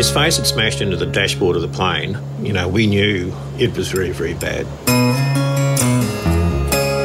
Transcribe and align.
His 0.00 0.10
face 0.10 0.38
had 0.38 0.46
smashed 0.46 0.80
into 0.80 0.96
the 0.96 1.04
dashboard 1.04 1.56
of 1.56 1.60
the 1.60 1.68
plane. 1.68 2.16
You 2.40 2.54
know, 2.54 2.66
we 2.66 2.86
knew 2.86 3.34
it 3.58 3.76
was 3.76 3.92
very, 3.92 4.12
very 4.12 4.32
bad. 4.32 4.64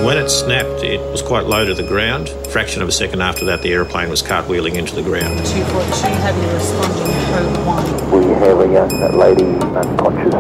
When 0.06 0.18
it 0.18 0.30
snapped, 0.30 0.82
it 0.82 1.02
was 1.12 1.22
quite 1.22 1.44
low 1.44 1.66
to 1.66 1.74
the 1.74 1.86
ground. 1.86 2.30
A 2.30 2.50
fraction 2.52 2.82
of 2.82 2.88
a 2.88 2.94
second 2.94 3.20
after 3.20 3.44
that, 3.48 3.62
the 3.62 3.74
aeroplane 3.74 4.10
was 4.10 4.24
cartwheeling 4.24 4.76
into 4.76 4.96
the 4.96 5.02
ground. 5.02 5.46
242, 5.46 6.08
have 6.08 6.38
you 6.42 6.50
responding 6.54 7.12
code 7.34 7.68
1? 7.68 8.12
We 8.12 8.28
have 8.36 8.62
a 8.62 8.68
young 8.72 9.18
lady 9.18 9.44
unconscious. 9.76 10.34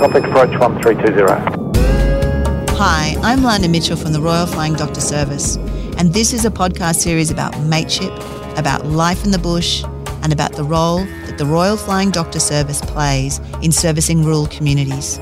Complex 0.00 0.26
approach 0.26 0.58
1320. 0.58 2.76
Hi, 2.76 3.14
I'm 3.22 3.44
Lana 3.44 3.68
Mitchell 3.68 3.96
from 3.96 4.12
the 4.12 4.20
Royal 4.20 4.46
Flying 4.46 4.74
Doctor 4.74 5.00
Service, 5.00 5.58
and 5.96 6.12
this 6.12 6.32
is 6.32 6.44
a 6.44 6.50
podcast 6.50 6.96
series 6.96 7.30
about 7.30 7.56
mateship, 7.60 8.12
about 8.58 8.84
life 8.84 9.24
in 9.24 9.30
the 9.30 9.38
bush, 9.38 9.84
and 10.22 10.32
about 10.32 10.54
the 10.54 10.64
role 10.64 11.04
that 11.04 11.19
the 11.40 11.46
Royal 11.46 11.78
Flying 11.78 12.10
Doctor 12.10 12.38
Service 12.38 12.82
plays 12.82 13.38
in 13.62 13.72
servicing 13.72 14.22
rural 14.22 14.46
communities. 14.48 15.16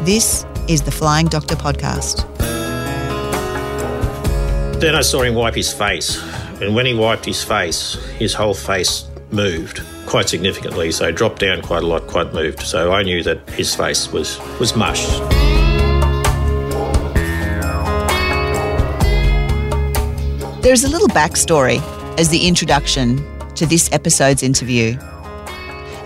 This 0.00 0.46
is 0.68 0.80
the 0.80 0.90
Flying 0.90 1.26
Doctor 1.26 1.54
Podcast. 1.54 2.24
Then 4.80 4.94
I 4.94 5.02
saw 5.02 5.20
him 5.20 5.34
wipe 5.34 5.54
his 5.54 5.70
face, 5.70 6.18
and 6.62 6.74
when 6.74 6.86
he 6.86 6.94
wiped 6.94 7.26
his 7.26 7.44
face, 7.44 7.96
his 8.16 8.32
whole 8.32 8.54
face 8.54 9.06
moved 9.32 9.82
quite 10.06 10.30
significantly. 10.30 10.90
So 10.90 11.12
dropped 11.12 11.40
down 11.40 11.60
quite 11.60 11.82
a 11.82 11.86
lot, 11.86 12.06
quite 12.06 12.32
moved. 12.32 12.62
So 12.62 12.94
I 12.94 13.02
knew 13.02 13.22
that 13.24 13.46
his 13.50 13.74
face 13.74 14.10
was 14.10 14.40
was 14.58 14.74
mush. 14.74 15.06
There's 20.62 20.84
a 20.84 20.88
little 20.88 21.08
backstory 21.08 21.82
as 22.18 22.30
the 22.30 22.48
introduction 22.48 23.22
to 23.56 23.66
this 23.66 23.92
episode's 23.92 24.42
interview. 24.42 24.96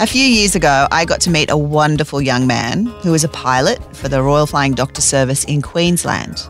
A 0.00 0.06
few 0.06 0.22
years 0.22 0.54
ago, 0.54 0.86
I 0.92 1.04
got 1.04 1.20
to 1.22 1.30
meet 1.30 1.50
a 1.50 1.56
wonderful 1.56 2.22
young 2.22 2.46
man 2.46 2.86
who 3.02 3.14
is 3.14 3.24
a 3.24 3.28
pilot 3.28 3.96
for 3.96 4.08
the 4.08 4.22
Royal 4.22 4.46
Flying 4.46 4.74
Doctor 4.74 5.00
Service 5.00 5.42
in 5.42 5.60
Queensland. 5.60 6.48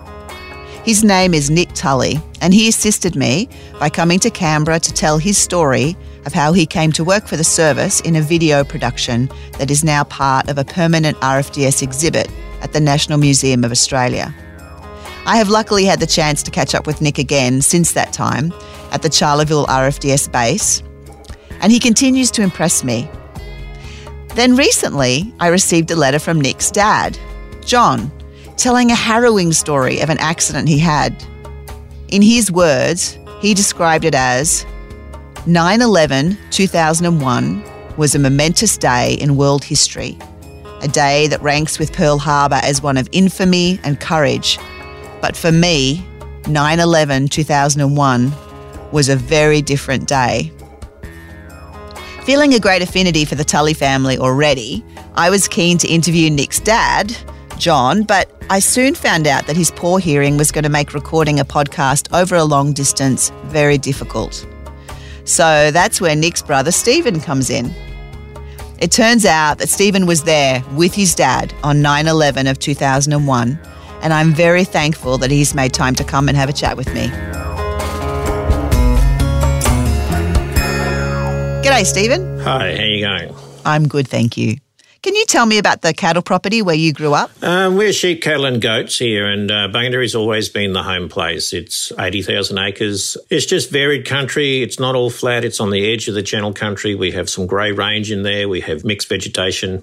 His 0.84 1.02
name 1.02 1.32
is 1.32 1.48
Nick 1.48 1.72
Tully, 1.72 2.20
and 2.42 2.52
he 2.52 2.68
assisted 2.68 3.16
me 3.16 3.48
by 3.80 3.88
coming 3.88 4.20
to 4.20 4.28
Canberra 4.28 4.78
to 4.80 4.92
tell 4.92 5.16
his 5.16 5.38
story 5.38 5.96
of 6.26 6.34
how 6.34 6.52
he 6.52 6.66
came 6.66 6.92
to 6.92 7.02
work 7.02 7.26
for 7.26 7.38
the 7.38 7.44
service 7.44 8.00
in 8.02 8.16
a 8.16 8.20
video 8.20 8.64
production 8.64 9.30
that 9.58 9.70
is 9.70 9.82
now 9.82 10.04
part 10.04 10.50
of 10.50 10.58
a 10.58 10.64
permanent 10.64 11.16
RFDS 11.20 11.82
exhibit 11.82 12.30
at 12.60 12.74
the 12.74 12.80
National 12.80 13.16
Museum 13.16 13.64
of 13.64 13.72
Australia. 13.72 14.34
I 15.24 15.38
have 15.38 15.48
luckily 15.48 15.86
had 15.86 16.00
the 16.00 16.06
chance 16.06 16.42
to 16.42 16.50
catch 16.50 16.74
up 16.74 16.86
with 16.86 17.00
Nick 17.00 17.16
again 17.16 17.62
since 17.62 17.92
that 17.92 18.12
time 18.12 18.52
at 18.92 19.00
the 19.00 19.08
Charleville 19.08 19.66
RFDS 19.68 20.30
base, 20.30 20.82
and 21.62 21.72
he 21.72 21.80
continues 21.80 22.30
to 22.32 22.42
impress 22.42 22.84
me. 22.84 23.10
Then 24.38 24.54
recently, 24.54 25.34
I 25.40 25.48
received 25.48 25.90
a 25.90 25.96
letter 25.96 26.20
from 26.20 26.40
Nick's 26.40 26.70
dad, 26.70 27.18
John, 27.66 28.12
telling 28.56 28.92
a 28.92 28.94
harrowing 28.94 29.52
story 29.52 29.98
of 29.98 30.10
an 30.10 30.18
accident 30.18 30.68
he 30.68 30.78
had. 30.78 31.24
In 32.06 32.22
his 32.22 32.48
words, 32.48 33.18
he 33.40 33.52
described 33.52 34.04
it 34.04 34.14
as 34.14 34.64
9 35.46 35.82
11 35.82 36.38
2001 36.50 37.64
was 37.96 38.14
a 38.14 38.18
momentous 38.20 38.78
day 38.78 39.14
in 39.14 39.36
world 39.36 39.64
history, 39.64 40.16
a 40.82 40.86
day 40.86 41.26
that 41.26 41.42
ranks 41.42 41.80
with 41.80 41.92
Pearl 41.92 42.18
Harbor 42.18 42.60
as 42.62 42.80
one 42.80 42.96
of 42.96 43.08
infamy 43.10 43.80
and 43.82 43.98
courage 43.98 44.56
but 45.20 45.36
for 45.36 45.50
me, 45.50 46.06
9 46.46 46.78
11 46.78 47.26
2001 47.26 48.32
was 48.92 49.08
a 49.08 49.16
very 49.16 49.60
different 49.60 50.06
day. 50.06 50.52
Feeling 52.28 52.52
a 52.52 52.60
great 52.60 52.82
affinity 52.82 53.24
for 53.24 53.36
the 53.36 53.42
Tully 53.42 53.72
family 53.72 54.18
already, 54.18 54.84
I 55.14 55.30
was 55.30 55.48
keen 55.48 55.78
to 55.78 55.88
interview 55.88 56.28
Nick's 56.28 56.60
dad, 56.60 57.16
John, 57.56 58.02
but 58.02 58.30
I 58.50 58.58
soon 58.58 58.94
found 58.94 59.26
out 59.26 59.46
that 59.46 59.56
his 59.56 59.70
poor 59.70 59.98
hearing 59.98 60.36
was 60.36 60.52
going 60.52 60.64
to 60.64 60.68
make 60.68 60.92
recording 60.92 61.40
a 61.40 61.44
podcast 61.46 62.14
over 62.14 62.36
a 62.36 62.44
long 62.44 62.74
distance 62.74 63.32
very 63.44 63.78
difficult. 63.78 64.46
So 65.24 65.70
that's 65.70 66.02
where 66.02 66.14
Nick's 66.14 66.42
brother 66.42 66.70
Stephen 66.70 67.18
comes 67.18 67.48
in. 67.48 67.72
It 68.78 68.92
turns 68.92 69.24
out 69.24 69.56
that 69.56 69.70
Stephen 69.70 70.04
was 70.04 70.24
there 70.24 70.62
with 70.74 70.92
his 70.92 71.14
dad 71.14 71.54
on 71.62 71.80
9 71.80 72.08
11 72.08 72.46
of 72.46 72.58
2001 72.58 73.58
and 74.02 74.12
I'm 74.12 74.34
very 74.34 74.64
thankful 74.64 75.16
that 75.16 75.30
he's 75.30 75.54
made 75.54 75.72
time 75.72 75.94
to 75.94 76.04
come 76.04 76.28
and 76.28 76.36
have 76.36 76.50
a 76.50 76.52
chat 76.52 76.76
with 76.76 76.92
me. 76.92 77.10
G'day, 81.62 81.84
Stephen. 81.84 82.38
Hi, 82.38 82.76
how 82.76 82.84
you 82.84 83.00
going? 83.00 83.34
I'm 83.64 83.88
good, 83.88 84.06
thank 84.06 84.36
you. 84.36 84.58
Can 85.02 85.14
you 85.14 85.24
tell 85.26 85.44
me 85.44 85.58
about 85.58 85.82
the 85.82 85.92
cattle 85.92 86.22
property 86.22 86.62
where 86.62 86.74
you 86.74 86.92
grew 86.92 87.14
up? 87.14 87.30
Um, 87.42 87.76
we're 87.76 87.92
sheep, 87.92 88.22
cattle, 88.22 88.46
and 88.46 88.60
goats 88.60 88.98
here, 88.98 89.26
and 89.28 89.50
uh, 89.50 89.68
has 89.72 90.14
always 90.14 90.48
been 90.48 90.72
the 90.72 90.84
home 90.84 91.08
place. 91.08 91.52
It's 91.52 91.92
80,000 91.98 92.58
acres. 92.58 93.16
It's 93.28 93.44
just 93.44 93.70
varied 93.70 94.06
country. 94.06 94.62
It's 94.62 94.78
not 94.78 94.94
all 94.94 95.10
flat, 95.10 95.44
it's 95.44 95.60
on 95.60 95.70
the 95.70 95.92
edge 95.92 96.08
of 96.08 96.14
the 96.14 96.22
channel 96.22 96.52
country. 96.52 96.94
We 96.94 97.10
have 97.12 97.28
some 97.28 97.46
grey 97.46 97.72
range 97.72 98.12
in 98.12 98.22
there, 98.22 98.48
we 98.48 98.60
have 98.60 98.84
mixed 98.84 99.08
vegetation 99.08 99.82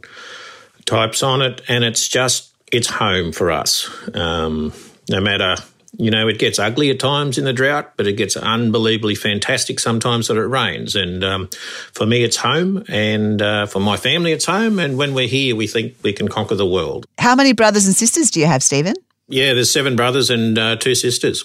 types 0.86 1.24
on 1.24 1.42
it, 1.42 1.62
and 1.68 1.84
it's 1.84 2.08
just 2.08 2.54
it's 2.72 2.88
home 2.88 3.32
for 3.32 3.52
us. 3.52 3.90
Um, 4.14 4.72
no 5.10 5.20
matter, 5.20 5.56
you 5.98 6.12
know, 6.12 6.28
it 6.28 6.40
gets 6.40 6.60
ugly 6.60 6.90
at 6.90 7.00
times 7.00 7.38
in 7.38 7.46
the 7.46 7.54
drought, 7.54 7.94
but 7.98 8.08
it 8.08 8.14
gets 8.14 8.36
unbelievably 8.36 9.16
fantastic 9.16 9.80
sometimes 9.80 10.28
that 10.28 10.38
it 10.38 10.48
rains. 10.48 10.96
And 10.96 11.24
um, 11.24 11.50
for 11.94 12.06
me, 12.06 12.24
it's 12.24 12.38
home, 12.38 12.84
and 12.88 13.42
uh, 13.42 13.66
for 13.66 13.80
my 13.80 13.98
family, 13.98 14.32
it's 14.32 14.46
home. 14.46 14.80
And 14.80 14.98
when 14.98 15.14
we're 15.14 15.28
here, 15.28 15.56
we 15.56 15.68
think 15.68 15.96
we 16.04 16.14
can 16.14 16.28
conquer 16.28 16.56
the 16.56 16.66
world. 16.66 17.06
How 17.18 17.36
many 17.36 17.54
brothers 17.54 17.86
and 17.86 17.96
sisters 17.96 18.32
do 18.32 18.40
you 18.40 18.46
have, 18.46 18.64
Stephen? 18.64 18.96
Yeah, 19.28 19.54
there's 19.54 19.72
seven 19.72 19.96
brothers 19.96 20.30
and 20.30 20.58
uh, 20.58 20.76
two 20.76 20.96
sisters. 20.96 21.44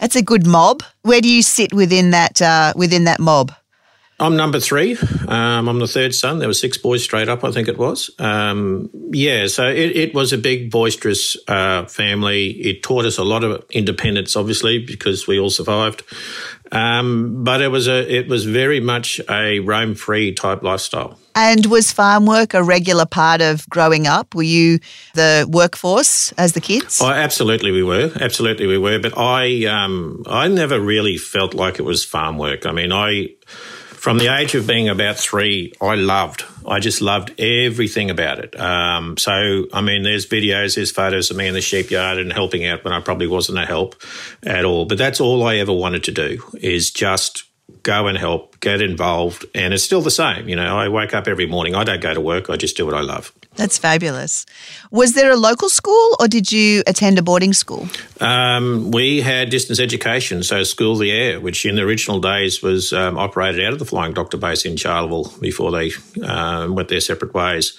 That's 0.00 0.16
a 0.16 0.22
good 0.22 0.46
mob. 0.46 0.82
Where 1.02 1.20
do 1.20 1.28
you 1.28 1.42
sit 1.42 1.72
within 1.72 2.10
that 2.10 2.40
uh, 2.40 2.72
within 2.76 3.04
that 3.04 3.18
mob? 3.18 3.52
I'm 4.18 4.34
number 4.34 4.58
three. 4.60 4.96
Um, 5.28 5.68
I'm 5.68 5.78
the 5.78 5.86
third 5.86 6.14
son. 6.14 6.38
There 6.38 6.48
were 6.48 6.54
six 6.54 6.78
boys 6.78 7.04
straight 7.04 7.28
up, 7.28 7.44
I 7.44 7.50
think 7.50 7.68
it 7.68 7.76
was. 7.76 8.10
Um, 8.18 8.88
yeah, 9.10 9.46
so 9.46 9.66
it, 9.66 9.94
it, 9.94 10.14
was 10.14 10.32
a 10.32 10.38
big, 10.38 10.70
boisterous 10.70 11.36
uh, 11.48 11.84
family. 11.84 12.52
It 12.52 12.82
taught 12.82 13.04
us 13.04 13.18
a 13.18 13.24
lot 13.24 13.44
of 13.44 13.62
independence, 13.70 14.34
obviously, 14.34 14.78
because 14.78 15.26
we 15.26 15.38
all 15.38 15.50
survived. 15.50 16.02
Um, 16.72 17.44
but 17.44 17.60
it 17.60 17.68
was 17.68 17.86
a 17.86 18.12
it 18.12 18.26
was 18.26 18.44
very 18.44 18.80
much 18.80 19.20
a 19.30 19.60
roam 19.60 19.94
free 19.94 20.32
type 20.32 20.64
lifestyle. 20.64 21.16
And 21.34 21.66
was 21.66 21.92
farm 21.92 22.26
work 22.26 22.54
a 22.54 22.62
regular 22.62 23.06
part 23.06 23.40
of 23.40 23.68
growing 23.68 24.06
up? 24.06 24.34
Were 24.34 24.42
you 24.42 24.80
the 25.14 25.46
workforce 25.48 26.32
as 26.32 26.54
the 26.54 26.60
kids? 26.60 27.00
Oh, 27.00 27.08
absolutely, 27.08 27.70
we 27.70 27.84
were. 27.84 28.10
Absolutely, 28.20 28.66
we 28.66 28.78
were. 28.78 28.98
But 28.98 29.16
I 29.16 29.66
um, 29.66 30.24
I 30.26 30.48
never 30.48 30.80
really 30.80 31.18
felt 31.18 31.54
like 31.54 31.78
it 31.78 31.82
was 31.82 32.04
farm 32.04 32.36
work. 32.36 32.66
I 32.66 32.72
mean, 32.72 32.90
I 32.90 33.28
from 34.06 34.18
the 34.18 34.32
age 34.32 34.54
of 34.54 34.68
being 34.68 34.88
about 34.88 35.16
three, 35.16 35.72
I 35.80 35.96
loved, 35.96 36.44
I 36.64 36.78
just 36.78 37.00
loved 37.00 37.40
everything 37.40 38.08
about 38.08 38.38
it. 38.38 38.56
Um, 38.56 39.16
so, 39.16 39.66
I 39.72 39.80
mean, 39.80 40.04
there's 40.04 40.28
videos, 40.28 40.76
there's 40.76 40.92
photos 40.92 41.32
of 41.32 41.36
me 41.36 41.48
in 41.48 41.54
the 41.54 41.60
sheep 41.60 41.90
yard 41.90 42.18
and 42.18 42.32
helping 42.32 42.64
out 42.64 42.84
when 42.84 42.92
I 42.92 43.00
probably 43.00 43.26
wasn't 43.26 43.58
a 43.58 43.66
help 43.66 43.96
at 44.44 44.64
all. 44.64 44.84
But 44.84 44.98
that's 44.98 45.20
all 45.20 45.44
I 45.44 45.56
ever 45.56 45.72
wanted 45.72 46.04
to 46.04 46.12
do 46.12 46.40
is 46.54 46.92
just 46.92 47.46
go 47.86 48.08
and 48.08 48.18
help, 48.18 48.58
get 48.58 48.82
involved. 48.82 49.46
And 49.54 49.72
it's 49.72 49.84
still 49.84 50.02
the 50.02 50.10
same. 50.10 50.48
You 50.48 50.56
know, 50.56 50.76
I 50.76 50.88
wake 50.88 51.14
up 51.14 51.28
every 51.28 51.46
morning. 51.46 51.76
I 51.76 51.84
don't 51.84 52.02
go 52.02 52.12
to 52.12 52.20
work. 52.20 52.50
I 52.50 52.56
just 52.56 52.76
do 52.76 52.84
what 52.84 52.94
I 52.94 53.00
love. 53.00 53.32
That's 53.54 53.78
fabulous. 53.78 54.44
Was 54.90 55.14
there 55.14 55.30
a 55.30 55.36
local 55.36 55.70
school 55.70 56.16
or 56.20 56.28
did 56.28 56.52
you 56.52 56.82
attend 56.86 57.18
a 57.18 57.22
boarding 57.22 57.54
school? 57.54 57.88
Um, 58.20 58.90
we 58.90 59.22
had 59.22 59.48
distance 59.48 59.80
education, 59.80 60.42
so 60.42 60.62
School 60.64 60.96
the 60.96 61.10
Air, 61.10 61.40
which 61.40 61.64
in 61.64 61.76
the 61.76 61.82
original 61.82 62.20
days 62.20 62.60
was 62.60 62.92
um, 62.92 63.16
operated 63.16 63.64
out 63.64 63.72
of 63.72 63.78
the 63.78 63.86
Flying 63.86 64.12
Doctor 64.12 64.36
Base 64.36 64.66
in 64.66 64.76
Charleville 64.76 65.32
before 65.40 65.70
they 65.70 65.92
um, 66.22 66.74
went 66.74 66.88
their 66.88 67.00
separate 67.00 67.32
ways 67.32 67.78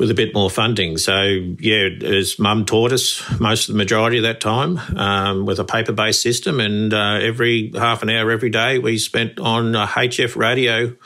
with 0.00 0.10
a 0.10 0.14
bit 0.14 0.32
more 0.32 0.48
funding. 0.48 0.96
So, 0.96 1.20
yeah, 1.58 1.90
as 2.02 2.38
mum 2.38 2.64
taught 2.64 2.90
us 2.90 3.22
most 3.38 3.68
of 3.68 3.74
the 3.74 3.78
majority 3.78 4.16
of 4.16 4.22
that 4.22 4.40
time 4.40 4.78
um, 4.96 5.44
with 5.44 5.58
a 5.58 5.64
paper 5.64 5.92
based 5.92 6.22
system, 6.22 6.58
and 6.58 6.94
uh, 6.94 7.18
every 7.20 7.70
half 7.76 8.02
an 8.02 8.08
hour 8.08 8.30
every 8.30 8.48
day 8.48 8.78
we 8.78 8.96
spent 8.96 9.38
on 9.38 9.74
HF 9.74 10.36
radio, 10.36 10.96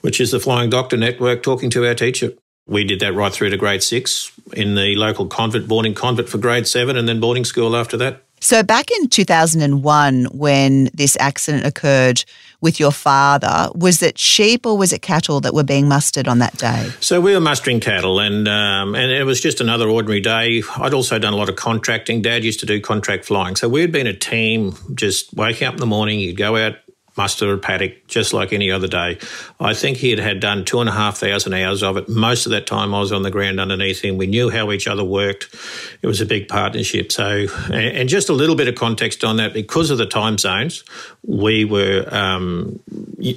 which 0.00 0.22
is 0.22 0.30
the 0.30 0.40
Flying 0.40 0.70
Doctor 0.70 0.96
Network, 0.96 1.42
talking 1.42 1.68
to 1.68 1.86
our 1.86 1.94
teacher. 1.94 2.32
We 2.66 2.84
did 2.84 3.00
that 3.00 3.12
right 3.12 3.30
through 3.30 3.50
to 3.50 3.58
grade 3.58 3.82
six 3.82 4.32
in 4.54 4.74
the 4.74 4.96
local 4.96 5.26
convent, 5.26 5.68
boarding 5.68 5.92
convent 5.92 6.30
for 6.30 6.38
grade 6.38 6.66
seven, 6.66 6.96
and 6.96 7.06
then 7.06 7.20
boarding 7.20 7.44
school 7.44 7.76
after 7.76 7.98
that. 7.98 8.24
So, 8.42 8.62
back 8.62 8.90
in 8.90 9.08
2001, 9.08 10.24
when 10.32 10.88
this 10.94 11.14
accident 11.20 11.66
occurred 11.66 12.24
with 12.62 12.80
your 12.80 12.90
father, 12.90 13.68
was 13.74 14.02
it 14.02 14.18
sheep 14.18 14.64
or 14.64 14.78
was 14.78 14.94
it 14.94 15.02
cattle 15.02 15.40
that 15.40 15.52
were 15.52 15.62
being 15.62 15.88
mustered 15.88 16.26
on 16.26 16.38
that 16.38 16.56
day? 16.56 16.90
So, 17.00 17.20
we 17.20 17.34
were 17.34 17.40
mustering 17.40 17.80
cattle, 17.80 18.18
and 18.18 18.48
um, 18.48 18.94
and 18.94 19.12
it 19.12 19.24
was 19.24 19.42
just 19.42 19.60
another 19.60 19.88
ordinary 19.88 20.20
day. 20.20 20.62
I'd 20.78 20.94
also 20.94 21.18
done 21.18 21.34
a 21.34 21.36
lot 21.36 21.50
of 21.50 21.56
contracting. 21.56 22.22
Dad 22.22 22.42
used 22.42 22.60
to 22.60 22.66
do 22.66 22.80
contract 22.80 23.26
flying. 23.26 23.56
So, 23.56 23.68
we'd 23.68 23.92
been 23.92 24.06
a 24.06 24.16
team, 24.16 24.74
just 24.94 25.34
waking 25.34 25.68
up 25.68 25.74
in 25.74 25.80
the 25.80 25.86
morning, 25.86 26.18
you'd 26.18 26.38
go 26.38 26.56
out 26.56 26.76
muster 27.16 27.52
a 27.52 27.58
paddock 27.58 28.06
just 28.06 28.32
like 28.32 28.52
any 28.52 28.70
other 28.70 28.86
day. 28.86 29.18
I 29.58 29.74
think 29.74 29.98
he 29.98 30.10
had 30.10 30.18
had 30.18 30.40
done 30.40 30.64
two 30.64 30.80
and 30.80 30.88
a 30.88 30.92
half 30.92 31.18
thousand 31.18 31.54
hours 31.54 31.82
of 31.82 31.96
it. 31.96 32.08
Most 32.08 32.46
of 32.46 32.52
that 32.52 32.66
time 32.66 32.94
I 32.94 33.00
was 33.00 33.12
on 33.12 33.22
the 33.22 33.30
ground 33.30 33.60
underneath 33.60 34.00
him. 34.00 34.16
We 34.16 34.26
knew 34.26 34.50
how 34.50 34.70
each 34.72 34.86
other 34.86 35.04
worked. 35.04 35.54
It 36.02 36.06
was 36.06 36.20
a 36.20 36.26
big 36.26 36.48
partnership. 36.48 37.12
So, 37.12 37.46
and 37.72 38.08
just 38.08 38.28
a 38.28 38.32
little 38.32 38.56
bit 38.56 38.68
of 38.68 38.74
context 38.74 39.24
on 39.24 39.36
that, 39.36 39.52
because 39.52 39.90
of 39.90 39.98
the 39.98 40.06
time 40.06 40.38
zones, 40.38 40.84
we 41.26 41.64
were 41.64 42.06
um, 42.10 42.80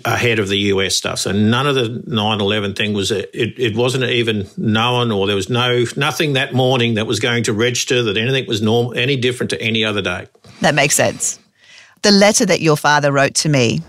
ahead 0.06 0.40
of 0.40 0.48
the 0.48 0.58
US 0.58 0.96
stuff. 0.96 1.20
So 1.20 1.32
none 1.32 1.68
of 1.68 1.76
the 1.76 2.04
9-11 2.08 2.76
thing 2.76 2.94
was, 2.94 3.12
it, 3.12 3.30
it 3.34 3.76
wasn't 3.76 4.06
even 4.06 4.48
known 4.58 5.12
or 5.12 5.28
there 5.28 5.36
was 5.36 5.50
no, 5.50 5.86
nothing 5.98 6.34
that 6.34 6.54
morning 6.54 6.94
that 6.96 7.08
was 7.08 7.20
going 7.20 7.44
to 7.44 7.54
register 7.54 8.04
that 8.04 8.18
anything 8.18 8.48
was 8.48 8.62
normal, 8.62 8.94
any 8.94 9.18
different 9.18 9.50
to 9.50 9.62
any 9.62 9.84
other 9.84 10.02
day. 10.02 10.28
That 10.62 10.76
makes 10.76 10.96
sense 10.96 11.40
the 12.04 12.12
letter 12.12 12.46
that 12.46 12.60
your 12.60 12.76
father 12.76 13.12
wrote 13.14 13.34
to 13.36 13.50
me, 13.50 13.82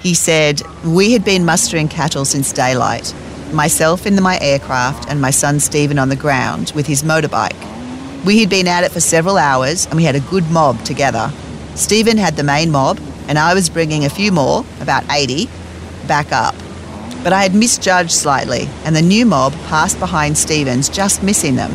he 0.00 0.14
said, 0.14 0.62
We 0.84 1.12
had 1.12 1.24
been 1.24 1.46
mustering 1.46 1.88
cattle 1.88 2.26
since 2.26 2.52
daylight, 2.52 3.14
myself 3.52 4.06
in 4.06 4.22
my 4.22 4.38
aircraft 4.40 5.10
and 5.10 5.20
my 5.20 5.30
son 5.30 5.58
Stephen 5.58 5.98
on 5.98 6.10
the 6.10 6.16
ground 6.16 6.72
with 6.74 6.86
his 6.86 7.02
motorbike. 7.02 7.56
We 8.24 8.40
had 8.40 8.50
been 8.50 8.68
at 8.68 8.84
it 8.84 8.92
for 8.92 9.00
several 9.00 9.38
hours 9.38 9.86
and 9.86 9.96
we 9.96 10.04
had 10.04 10.14
a 10.14 10.20
good 10.20 10.48
mob 10.50 10.84
together. 10.84 11.32
Stephen 11.74 12.18
had 12.18 12.36
the 12.36 12.42
main 12.42 12.70
mob, 12.70 13.00
and 13.28 13.38
I 13.38 13.54
was 13.54 13.70
bringing 13.70 14.04
a 14.04 14.10
few 14.10 14.30
more, 14.30 14.64
about 14.80 15.04
80, 15.10 15.48
back 16.06 16.32
up. 16.32 16.54
But 17.22 17.32
I 17.32 17.42
had 17.42 17.54
misjudged 17.54 18.10
slightly, 18.10 18.68
and 18.84 18.94
the 18.94 19.02
new 19.02 19.24
mob 19.24 19.52
passed 19.68 19.98
behind 19.98 20.36
Stephen's, 20.36 20.88
just 20.88 21.22
missing 21.22 21.56
them. 21.56 21.70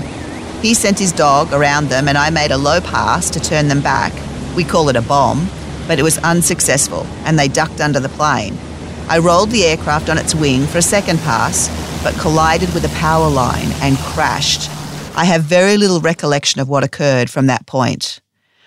He 0.61 0.73
sent 0.73 0.99
his 0.99 1.11
dog 1.11 1.51
around 1.51 1.89
them, 1.89 2.07
and 2.07 2.17
I 2.17 2.29
made 2.29 2.51
a 2.51 2.57
low 2.57 2.79
pass 2.79 3.29
to 3.31 3.39
turn 3.39 3.69
them 3.69 3.81
back. 3.81 4.13
We 4.55 4.63
call 4.63 4.89
it 4.89 4.95
a 4.95 5.01
bomb, 5.01 5.47
but 5.87 5.99
it 5.99 6.03
was 6.03 6.17
unsuccessful 6.19 7.05
and 7.25 7.37
they 7.37 7.47
ducked 7.47 7.81
under 7.81 7.99
the 7.99 8.09
plane. 8.09 8.57
I 9.09 9.17
rolled 9.17 9.51
the 9.51 9.65
aircraft 9.65 10.09
on 10.09 10.17
its 10.17 10.33
wing 10.33 10.65
for 10.65 10.77
a 10.77 10.81
second 10.81 11.19
pass, 11.19 11.69
but 12.03 12.15
collided 12.19 12.73
with 12.73 12.85
a 12.85 12.95
power 12.99 13.29
line 13.29 13.71
and 13.81 13.97
crashed. 13.97 14.69
I 15.15 15.25
have 15.25 15.43
very 15.43 15.77
little 15.77 15.99
recollection 15.99 16.61
of 16.61 16.69
what 16.69 16.83
occurred 16.83 17.29
from 17.29 17.47
that 17.47 17.65
point. 17.65 18.19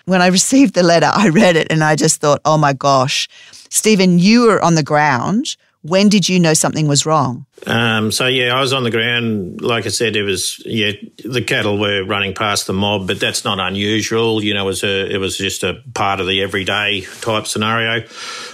When 0.05 0.21
I 0.21 0.27
received 0.39 0.75
the 0.75 0.83
letter, 0.83 1.09
I 1.11 1.29
read 1.29 1.55
it 1.55 1.67
and 1.71 1.83
I 1.83 1.95
just 1.95 2.21
thought, 2.21 2.41
oh 2.45 2.57
my 2.57 2.73
gosh, 2.73 3.27
Stephen, 3.69 4.19
you 4.19 4.43
were 4.43 4.63
on 4.63 4.75
the 4.75 4.83
ground. 4.83 5.57
When 5.87 6.09
did 6.09 6.27
you 6.27 6.39
know 6.39 6.53
something 6.53 6.87
was 6.87 7.05
wrong? 7.05 7.45
Um, 7.65 8.11
so 8.11 8.27
yeah, 8.27 8.53
I 8.53 8.59
was 8.59 8.73
on 8.73 8.83
the 8.83 8.91
ground. 8.91 9.61
Like 9.61 9.85
I 9.85 9.89
said, 9.89 10.15
it 10.15 10.23
was 10.23 10.61
yeah, 10.65 10.91
the 11.23 11.41
cattle 11.41 11.79
were 11.79 12.03
running 12.03 12.33
past 12.33 12.67
the 12.67 12.73
mob, 12.73 13.07
but 13.07 13.19
that's 13.19 13.45
not 13.45 13.59
unusual. 13.59 14.43
You 14.43 14.53
know, 14.53 14.63
it 14.63 14.65
was 14.65 14.83
a, 14.83 15.13
it 15.13 15.17
was 15.17 15.37
just 15.37 15.63
a 15.63 15.81
part 15.93 16.19
of 16.19 16.27
the 16.27 16.41
everyday 16.41 17.01
type 17.21 17.47
scenario. 17.47 18.05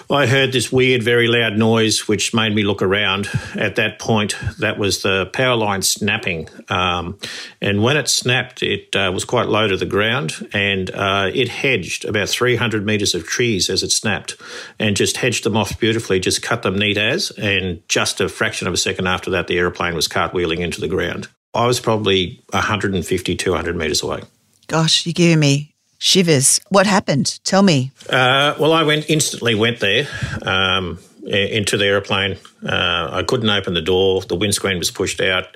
I 0.09 0.27
heard 0.27 0.51
this 0.51 0.71
weird, 0.71 1.01
very 1.01 1.27
loud 1.27 1.57
noise, 1.57 2.07
which 2.07 2.33
made 2.33 2.53
me 2.53 2.63
look 2.63 2.81
around. 2.81 3.29
At 3.55 3.75
that 3.77 3.99
point, 3.99 4.35
that 4.59 4.77
was 4.77 5.01
the 5.01 5.27
power 5.27 5.55
line 5.55 5.81
snapping. 5.81 6.49
Um, 6.69 7.17
and 7.61 7.81
when 7.81 7.97
it 7.97 8.09
snapped, 8.09 8.61
it 8.61 8.95
uh, 8.95 9.11
was 9.13 9.25
quite 9.25 9.47
low 9.47 9.67
to 9.67 9.77
the 9.77 9.85
ground 9.85 10.49
and 10.53 10.91
uh, 10.91 11.31
it 11.33 11.49
hedged 11.49 12.05
about 12.05 12.29
300 12.29 12.85
metres 12.85 13.15
of 13.15 13.25
trees 13.25 13.69
as 13.69 13.83
it 13.83 13.91
snapped 13.91 14.35
and 14.79 14.95
just 14.95 15.17
hedged 15.17 15.43
them 15.45 15.57
off 15.57 15.79
beautifully, 15.79 16.19
just 16.19 16.41
cut 16.41 16.63
them 16.63 16.77
neat 16.77 16.97
as. 16.97 17.31
And 17.31 17.87
just 17.87 18.19
a 18.21 18.29
fraction 18.29 18.67
of 18.67 18.73
a 18.73 18.77
second 18.77 19.07
after 19.07 19.31
that, 19.31 19.47
the 19.47 19.57
aeroplane 19.57 19.95
was 19.95 20.07
cartwheeling 20.07 20.59
into 20.59 20.81
the 20.81 20.87
ground. 20.87 21.27
I 21.53 21.67
was 21.67 21.79
probably 21.79 22.43
150, 22.49 23.35
200 23.35 23.75
metres 23.75 24.01
away. 24.01 24.21
Gosh, 24.67 25.05
you're 25.05 25.13
giving 25.13 25.39
me 25.39 25.72
Shivers. 26.03 26.59
What 26.67 26.85
happened? 26.85 27.39
Tell 27.45 27.63
me. 27.63 27.91
Uh, 28.09 28.55
well, 28.59 28.73
I 28.73 28.83
went 28.83 29.09
instantly 29.09 29.55
went 29.55 29.79
there 29.79 30.05
um, 30.41 30.99
into 31.25 31.77
the 31.77 31.85
aeroplane. 31.85 32.37
Uh, 32.61 33.07
I 33.09 33.23
couldn't 33.23 33.49
open 33.49 33.73
the 33.73 33.81
door. 33.81 34.21
The 34.21 34.35
windscreen 34.35 34.79
was 34.79 34.91
pushed 34.91 35.21
out. 35.21 35.55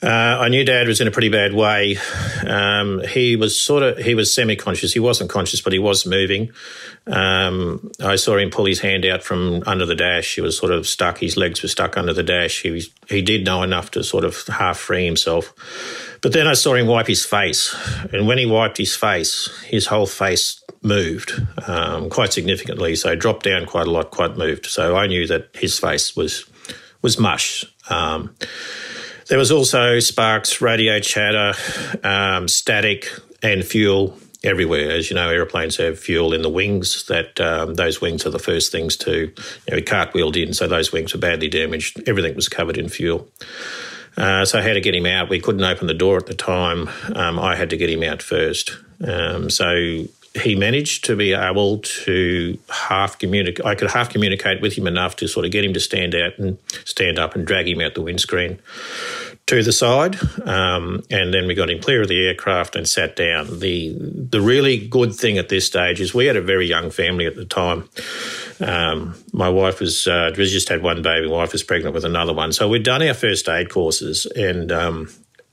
Uh, 0.00 0.06
I 0.06 0.48
knew 0.48 0.64
Dad 0.64 0.86
was 0.86 1.00
in 1.00 1.08
a 1.08 1.10
pretty 1.10 1.28
bad 1.28 1.54
way. 1.54 1.98
Um, 2.46 3.02
he 3.08 3.34
was 3.34 3.60
sort 3.60 3.82
of 3.82 3.98
he 3.98 4.14
was 4.14 4.32
semi-conscious. 4.32 4.92
He 4.92 5.00
wasn't 5.00 5.28
conscious, 5.28 5.60
but 5.60 5.72
he 5.72 5.80
was 5.80 6.06
moving. 6.06 6.52
Um, 7.08 7.90
I 8.00 8.14
saw 8.14 8.36
him 8.36 8.50
pull 8.50 8.66
his 8.66 8.78
hand 8.78 9.04
out 9.04 9.24
from 9.24 9.64
under 9.66 9.84
the 9.84 9.96
dash. 9.96 10.36
He 10.36 10.40
was 10.40 10.56
sort 10.56 10.70
of 10.70 10.86
stuck. 10.86 11.18
His 11.18 11.36
legs 11.36 11.62
were 11.62 11.68
stuck 11.68 11.96
under 11.96 12.12
the 12.12 12.22
dash. 12.22 12.62
He 12.62 12.88
he 13.08 13.22
did 13.22 13.44
know 13.44 13.64
enough 13.64 13.90
to 13.92 14.04
sort 14.04 14.24
of 14.24 14.46
half 14.46 14.78
free 14.78 15.04
himself. 15.04 15.52
But 16.20 16.32
then 16.32 16.46
I 16.46 16.54
saw 16.54 16.74
him 16.74 16.86
wipe 16.86 17.06
his 17.06 17.24
face, 17.24 17.74
and 18.12 18.26
when 18.26 18.38
he 18.38 18.46
wiped 18.46 18.78
his 18.78 18.94
face, 18.94 19.48
his 19.64 19.86
whole 19.86 20.06
face 20.06 20.62
moved 20.82 21.32
um, 21.66 22.10
quite 22.10 22.32
significantly. 22.32 22.96
So 22.96 23.14
dropped 23.14 23.44
down 23.44 23.66
quite 23.66 23.86
a 23.86 23.90
lot, 23.90 24.10
quite 24.10 24.36
moved. 24.36 24.66
So 24.66 24.96
I 24.96 25.06
knew 25.06 25.26
that 25.26 25.50
his 25.54 25.78
face 25.78 26.16
was 26.16 26.44
was 27.02 27.18
mush. 27.18 27.64
Um, 27.88 28.34
there 29.28 29.38
was 29.38 29.52
also 29.52 29.98
sparks, 30.00 30.60
radio 30.60 31.00
chatter, 31.00 31.52
um, 32.02 32.48
static, 32.48 33.08
and 33.42 33.64
fuel 33.64 34.18
everywhere. 34.42 34.90
As 34.90 35.10
you 35.10 35.16
know, 35.16 35.28
airplanes 35.28 35.76
have 35.76 35.98
fuel 35.98 36.32
in 36.32 36.42
the 36.42 36.48
wings. 36.48 37.04
That 37.06 37.40
um, 37.40 37.74
those 37.74 38.00
wings 38.00 38.26
are 38.26 38.30
the 38.30 38.38
first 38.38 38.72
things 38.72 38.96
to 38.98 39.32
you 39.68 39.76
know, 39.76 39.82
cartwheeled 39.82 40.36
in, 40.36 40.54
so 40.54 40.66
those 40.66 40.92
wings 40.92 41.12
were 41.12 41.20
badly 41.20 41.48
damaged. 41.48 42.08
Everything 42.08 42.34
was 42.34 42.48
covered 42.48 42.78
in 42.78 42.88
fuel. 42.88 43.28
Uh, 44.16 44.44
so 44.44 44.58
I 44.58 44.62
had 44.62 44.74
to 44.74 44.80
get 44.80 44.94
him 44.94 45.06
out. 45.06 45.28
We 45.28 45.40
couldn't 45.40 45.62
open 45.62 45.86
the 45.86 45.94
door 45.94 46.16
at 46.16 46.26
the 46.26 46.34
time. 46.34 46.88
Um, 47.14 47.38
I 47.38 47.56
had 47.56 47.70
to 47.70 47.76
get 47.76 47.90
him 47.90 48.02
out 48.02 48.22
first. 48.22 48.76
Um, 49.06 49.48
so 49.50 50.04
he 50.34 50.54
managed 50.54 51.04
to 51.06 51.16
be 51.16 51.32
able 51.32 51.78
to 51.78 52.58
half 52.68 53.18
communicate. 53.18 53.64
I 53.64 53.74
could 53.74 53.90
half 53.90 54.10
communicate 54.10 54.60
with 54.60 54.74
him 54.74 54.86
enough 54.86 55.16
to 55.16 55.28
sort 55.28 55.46
of 55.46 55.52
get 55.52 55.64
him 55.64 55.74
to 55.74 55.80
stand 55.80 56.14
out 56.14 56.38
and 56.38 56.58
stand 56.84 57.18
up 57.18 57.34
and 57.34 57.46
drag 57.46 57.68
him 57.68 57.80
out 57.80 57.94
the 57.94 58.02
windscreen 58.02 58.58
to 59.46 59.62
the 59.62 59.72
side, 59.72 60.18
um, 60.46 61.02
and 61.10 61.32
then 61.32 61.46
we 61.46 61.54
got 61.54 61.70
him 61.70 61.80
clear 61.80 62.02
of 62.02 62.08
the 62.08 62.26
aircraft 62.26 62.76
and 62.76 62.86
sat 62.86 63.16
down. 63.16 63.60
the 63.60 63.94
The 63.98 64.40
really 64.40 64.86
good 64.86 65.14
thing 65.14 65.38
at 65.38 65.48
this 65.48 65.66
stage 65.66 66.00
is 66.00 66.12
we 66.12 66.26
had 66.26 66.36
a 66.36 66.42
very 66.42 66.66
young 66.66 66.90
family 66.90 67.26
at 67.26 67.34
the 67.34 67.46
time. 67.46 67.88
Um, 68.60 69.14
my 69.32 69.48
wife 69.48 69.80
was 69.80 70.06
uh, 70.06 70.30
just 70.34 70.68
had 70.68 70.82
one 70.82 71.02
baby. 71.02 71.28
My 71.28 71.36
wife 71.36 71.52
was 71.52 71.62
pregnant 71.62 71.94
with 71.94 72.04
another 72.04 72.32
one, 72.32 72.52
so 72.52 72.68
we'd 72.68 72.82
done 72.82 73.02
our 73.02 73.14
first 73.14 73.48
aid 73.48 73.70
courses, 73.70 74.26
and 74.26 74.72
um, 74.72 75.08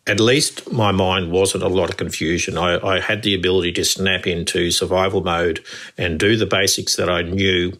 at 0.07 0.19
least 0.19 0.71
my 0.71 0.91
mind 0.91 1.31
wasn't 1.31 1.63
a 1.63 1.67
lot 1.67 1.89
of 1.89 1.97
confusion. 1.97 2.57
I, 2.57 2.85
I, 2.85 2.99
had 2.99 3.23
the 3.23 3.33
ability 3.33 3.71
to 3.73 3.85
snap 3.85 4.27
into 4.27 4.71
survival 4.71 5.23
mode 5.23 5.63
and 5.97 6.19
do 6.19 6.37
the 6.37 6.45
basics 6.45 6.95
that 6.95 7.09
I 7.09 7.23
knew 7.23 7.73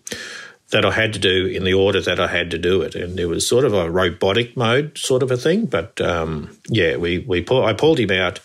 that 0.72 0.86
I 0.86 0.92
had 0.92 1.14
to 1.14 1.20
do 1.20 1.46
in 1.46 1.64
the 1.64 1.74
order 1.74 2.02
that 2.02 2.20
I 2.20 2.28
had 2.28 2.52
to 2.52 2.58
do 2.58 2.82
it, 2.82 2.96
and 2.96 3.20
it 3.20 3.28
was 3.28 3.48
sort 3.48 3.66
of 3.66 3.74
a 3.74 3.90
robotic 3.90 4.58
mode 4.58 4.98
sort 4.98 5.22
of 5.24 5.32
a 5.32 5.38
thing. 5.38 5.66
But 5.66 6.02
um, 6.02 6.58
yeah, 6.68 6.98
we 6.98 7.20
we 7.20 7.42
pull, 7.42 7.64
I 7.64 7.74
pulled 7.74 8.00
him 8.00 8.12
out 8.12 8.40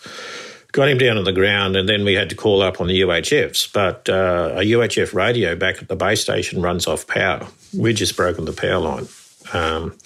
got 0.71 0.89
him 0.89 0.97
down 0.97 1.17
on 1.17 1.23
the 1.23 1.33
ground, 1.33 1.75
and 1.75 1.87
then 1.87 2.05
we 2.05 2.13
had 2.13 2.29
to 2.29 2.35
call 2.35 2.61
up 2.61 2.79
on 2.79 2.87
the 2.87 3.01
UHFs. 3.01 3.71
But 3.71 4.09
uh, 4.09 4.53
a 4.55 4.61
UHF 4.61 5.13
radio 5.13 5.55
back 5.55 5.81
at 5.81 5.87
the 5.87 5.95
base 5.95 6.21
station 6.21 6.61
runs 6.61 6.87
off 6.87 7.07
power. 7.07 7.47
We'd 7.77 7.97
just 7.97 8.15
broken 8.15 8.45
the 8.45 8.53
power 8.53 8.79
line. 8.79 9.07
Um, 9.53 9.97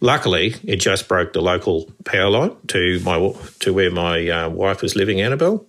luckily, 0.00 0.54
it 0.64 0.76
just 0.76 1.08
broke 1.08 1.32
the 1.32 1.40
local 1.40 1.90
power 2.04 2.30
line 2.30 2.56
to 2.68 3.00
my 3.00 3.34
to 3.60 3.72
where 3.72 3.90
my 3.90 4.28
uh, 4.28 4.48
wife 4.48 4.82
was 4.82 4.96
living, 4.96 5.20
Annabelle. 5.20 5.66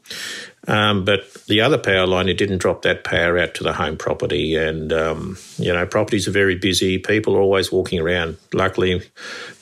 Um, 0.68 1.06
but 1.06 1.34
the 1.48 1.62
other 1.62 1.80
power 1.80 2.06
line, 2.06 2.30
it 2.30 2.38
didn't 2.38 2.60
drop 2.60 2.84
that 2.84 3.04
power 3.04 3.40
out 3.40 3.56
to 3.56 3.64
the 3.64 3.74
home 3.74 3.98
property. 3.98 4.56
And, 4.56 4.94
um, 4.94 5.38
you 5.58 5.74
know, 5.74 5.86
properties 5.88 6.28
are 6.28 6.32
very 6.32 6.56
busy. 6.56 7.00
People 7.00 7.36
are 7.36 7.42
always 7.42 7.72
walking 7.72 8.00
around. 8.00 8.38
Luckily, 8.54 9.02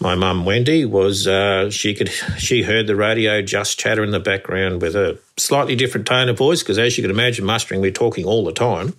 my 0.02 0.16
mum, 0.16 0.46
Wendy, 0.46 0.84
was, 0.84 1.26
uh, 1.26 1.70
she 1.70 1.94
could, 1.94 2.10
she 2.38 2.64
heard 2.64 2.88
the 2.88 2.98
radio 2.98 3.42
just 3.42 3.80
chatter 3.80 4.04
in 4.04 4.12
the 4.12 4.20
background 4.20 4.82
with 4.82 4.96
a 4.96 5.18
slightly 5.38 5.76
different 5.78 6.06
tone 6.06 6.28
of 6.28 6.38
voice, 6.38 6.62
because 6.62 6.78
as 6.78 6.98
you 6.98 7.02
can 7.02 7.12
imagine, 7.12 7.46
mustering, 7.46 7.80
we're 7.80 7.92
talking 7.92 8.26
all 8.26 8.44
the 8.44 8.52
time. 8.52 8.94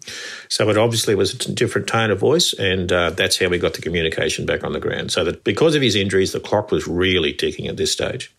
So 0.49 0.71
it 0.71 0.79
obviously 0.79 1.15
was 1.15 1.35
a 1.35 1.53
different 1.53 1.87
tone 1.87 2.11
of 2.11 2.19
voice. 2.19 2.55
And 2.55 2.91
uh, 2.91 3.11
that's 3.11 3.39
how 3.39 3.49
we 3.49 3.59
got 3.59 3.75
the 3.75 3.83
communication 3.83 4.47
back 4.47 4.65
on 4.65 4.73
the 4.73 4.81
ground. 4.81 5.13
So 5.13 5.23
that 5.25 5.45
because 5.45 5.75
of 5.75 5.83
his 5.83 5.97
injuries, 5.97 6.33
the 6.33 6.41
clock 6.41 6.71
was 6.71 6.89
really 6.89 7.35
ticking 7.35 7.67
at 7.67 7.77
this 7.77 7.93
stage. 7.93 8.33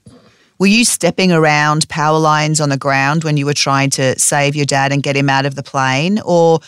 Were 0.61 0.67
you 0.67 0.85
stepping 0.85 1.31
around 1.31 1.89
power 1.89 2.19
lines 2.19 2.61
on 2.61 2.69
the 2.69 2.77
ground 2.77 3.23
when 3.23 3.35
you 3.35 3.47
were 3.47 3.53
trying 3.55 3.89
to 3.97 4.19
save 4.19 4.55
your 4.55 4.67
dad 4.67 4.91
and 4.91 5.01
get 5.01 5.17
him 5.17 5.27
out 5.27 5.47
of 5.47 5.55
the 5.55 5.63
plane? 5.63 6.21
Or 6.23 6.59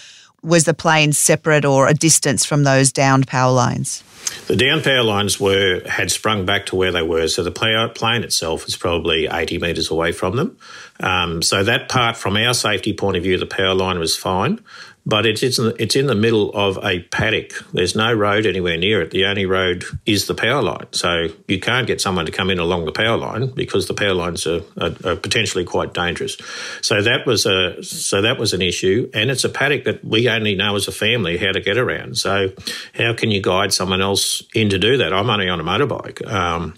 was 0.41 0.63
the 0.63 0.73
plane 0.73 1.13
separate 1.13 1.63
or 1.63 1.87
a 1.87 1.93
distance 1.93 2.43
from 2.43 2.63
those 2.63 2.91
downed 2.91 3.27
power 3.27 3.51
lines? 3.51 4.03
The 4.47 4.55
down 4.55 4.81
power 4.81 5.03
lines 5.03 5.39
were 5.39 5.83
had 5.87 6.09
sprung 6.09 6.43
back 6.43 6.65
to 6.67 6.75
where 6.75 6.91
they 6.91 7.03
were, 7.03 7.27
so 7.27 7.43
the 7.43 7.51
plane 7.51 8.23
itself 8.23 8.67
is 8.67 8.75
probably 8.75 9.27
80 9.27 9.59
metres 9.59 9.91
away 9.91 10.11
from 10.11 10.37
them. 10.37 10.57
Um, 10.99 11.43
so 11.43 11.63
that 11.63 11.87
part, 11.87 12.17
from 12.17 12.35
our 12.35 12.55
safety 12.55 12.93
point 12.93 13.17
of 13.17 13.21
view, 13.21 13.37
the 13.37 13.45
power 13.45 13.75
line 13.75 13.99
was 13.99 14.17
fine. 14.17 14.59
But 15.05 15.25
it's 15.25 15.43
it's 15.43 15.59
in, 15.59 15.65
the, 15.65 15.81
it's 15.81 15.95
in 15.95 16.07
the 16.07 16.15
middle 16.15 16.51
of 16.53 16.77
a 16.83 17.01
paddock. 17.01 17.51
There's 17.73 17.95
no 17.95 18.13
road 18.13 18.45
anywhere 18.45 18.77
near 18.77 19.01
it. 19.01 19.11
The 19.11 19.25
only 19.25 19.45
road 19.45 19.83
is 20.05 20.27
the 20.27 20.35
power 20.35 20.61
line, 20.61 20.87
so 20.91 21.27
you 21.47 21.59
can't 21.59 21.87
get 21.87 21.99
someone 21.99 22.25
to 22.25 22.31
come 22.31 22.49
in 22.49 22.59
along 22.59 22.85
the 22.85 22.91
power 22.91 23.17
line 23.17 23.47
because 23.47 23.87
the 23.87 23.93
power 23.93 24.13
lines 24.13 24.47
are, 24.47 24.61
are, 24.79 24.95
are 25.03 25.15
potentially 25.15 25.65
quite 25.65 25.93
dangerous. 25.93 26.37
So 26.81 27.01
that 27.01 27.25
was 27.25 27.45
a 27.45 27.83
so 27.83 28.21
that 28.21 28.39
was 28.39 28.53
an 28.53 28.61
issue, 28.61 29.09
and 29.13 29.29
it's 29.29 29.43
a 29.43 29.49
paddock 29.49 29.83
that 29.85 30.03
we 30.05 30.29
only 30.29 30.55
know 30.55 30.75
as 30.75 30.87
a 30.87 30.91
family 30.91 31.37
how 31.37 31.51
to 31.51 31.59
get 31.59 31.77
around. 31.77 32.17
So 32.17 32.49
how 32.93 33.13
can 33.13 33.29
you 33.29 33.41
guide 33.41 33.73
someone 33.73 34.01
else 34.01 34.41
in 34.53 34.69
to 34.69 34.79
do 34.79 34.97
that? 34.97 35.13
I'm 35.13 35.29
only 35.29 35.49
on 35.49 35.59
a 35.59 35.63
motorbike. 35.63 36.25
Um, 36.31 36.75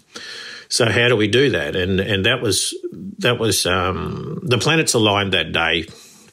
so 0.68 0.90
how 0.90 1.08
do 1.08 1.16
we 1.16 1.28
do 1.28 1.50
that? 1.50 1.76
And 1.76 2.00
and 2.00 2.26
that 2.26 2.42
was 2.42 2.74
that 3.18 3.38
was 3.38 3.66
um, 3.66 4.40
the 4.42 4.58
planets 4.58 4.94
aligned 4.94 5.32
that 5.32 5.52
day 5.52 5.82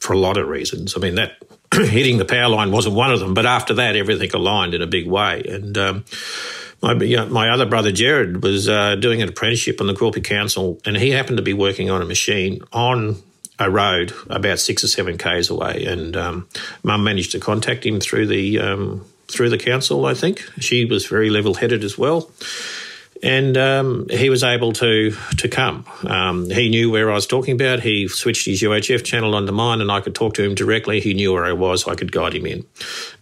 for 0.00 0.12
a 0.12 0.18
lot 0.18 0.36
of 0.36 0.48
reasons. 0.48 0.96
I 0.96 1.00
mean 1.00 1.14
that 1.14 1.38
hitting 1.88 2.18
the 2.18 2.24
power 2.24 2.48
line 2.48 2.70
wasn't 2.70 2.94
one 2.94 3.12
of 3.12 3.20
them, 3.20 3.34
but 3.34 3.46
after 3.46 3.74
that, 3.74 3.96
everything 3.96 4.30
aligned 4.32 4.74
in 4.74 4.82
a 4.82 4.86
big 4.86 5.06
way. 5.06 5.42
And 5.48 5.76
um, 5.76 6.04
my, 6.82 6.92
you 6.94 7.16
know, 7.16 7.26
my 7.26 7.50
other 7.50 7.66
brother 7.66 7.92
Jared 7.92 8.42
was 8.42 8.68
uh, 8.68 8.96
doing 8.96 9.22
an 9.22 9.28
apprenticeship 9.28 9.80
on 9.80 9.86
the 9.86 9.94
Quilpie 9.94 10.24
Council, 10.24 10.80
and 10.84 10.96
he 10.96 11.10
happened 11.10 11.38
to 11.38 11.42
be 11.42 11.54
working 11.54 11.90
on 11.90 12.02
a 12.02 12.04
machine 12.04 12.60
on 12.72 13.16
a 13.58 13.70
road 13.70 14.12
about 14.28 14.58
six 14.58 14.82
or 14.82 14.88
seven 14.88 15.16
k's 15.16 15.50
away. 15.50 15.84
And 15.84 16.16
um, 16.16 16.48
Mum 16.82 17.04
managed 17.04 17.32
to 17.32 17.40
contact 17.40 17.86
him 17.86 18.00
through 18.00 18.26
the 18.26 18.58
um, 18.60 19.04
through 19.28 19.48
the 19.48 19.58
council. 19.58 20.06
I 20.06 20.14
think 20.14 20.40
she 20.60 20.84
was 20.84 21.06
very 21.06 21.30
level 21.30 21.54
headed 21.54 21.82
as 21.82 21.96
well 21.96 22.30
and 23.24 23.56
um, 23.56 24.06
he 24.10 24.28
was 24.28 24.44
able 24.44 24.74
to 24.74 25.16
to 25.38 25.48
come. 25.48 25.86
Um, 26.06 26.50
he 26.50 26.68
knew 26.68 26.90
where 26.90 27.10
I 27.10 27.14
was 27.14 27.26
talking 27.26 27.54
about. 27.54 27.80
He 27.80 28.06
switched 28.06 28.44
his 28.44 28.60
UHF 28.60 29.02
channel 29.02 29.34
onto 29.34 29.50
mine, 29.50 29.80
and 29.80 29.90
I 29.90 30.00
could 30.00 30.14
talk 30.14 30.34
to 30.34 30.44
him 30.44 30.54
directly. 30.54 31.00
He 31.00 31.14
knew 31.14 31.32
where 31.32 31.46
I 31.46 31.52
was. 31.52 31.88
I 31.88 31.94
could 31.94 32.12
guide 32.12 32.34
him 32.34 32.44
in. 32.44 32.66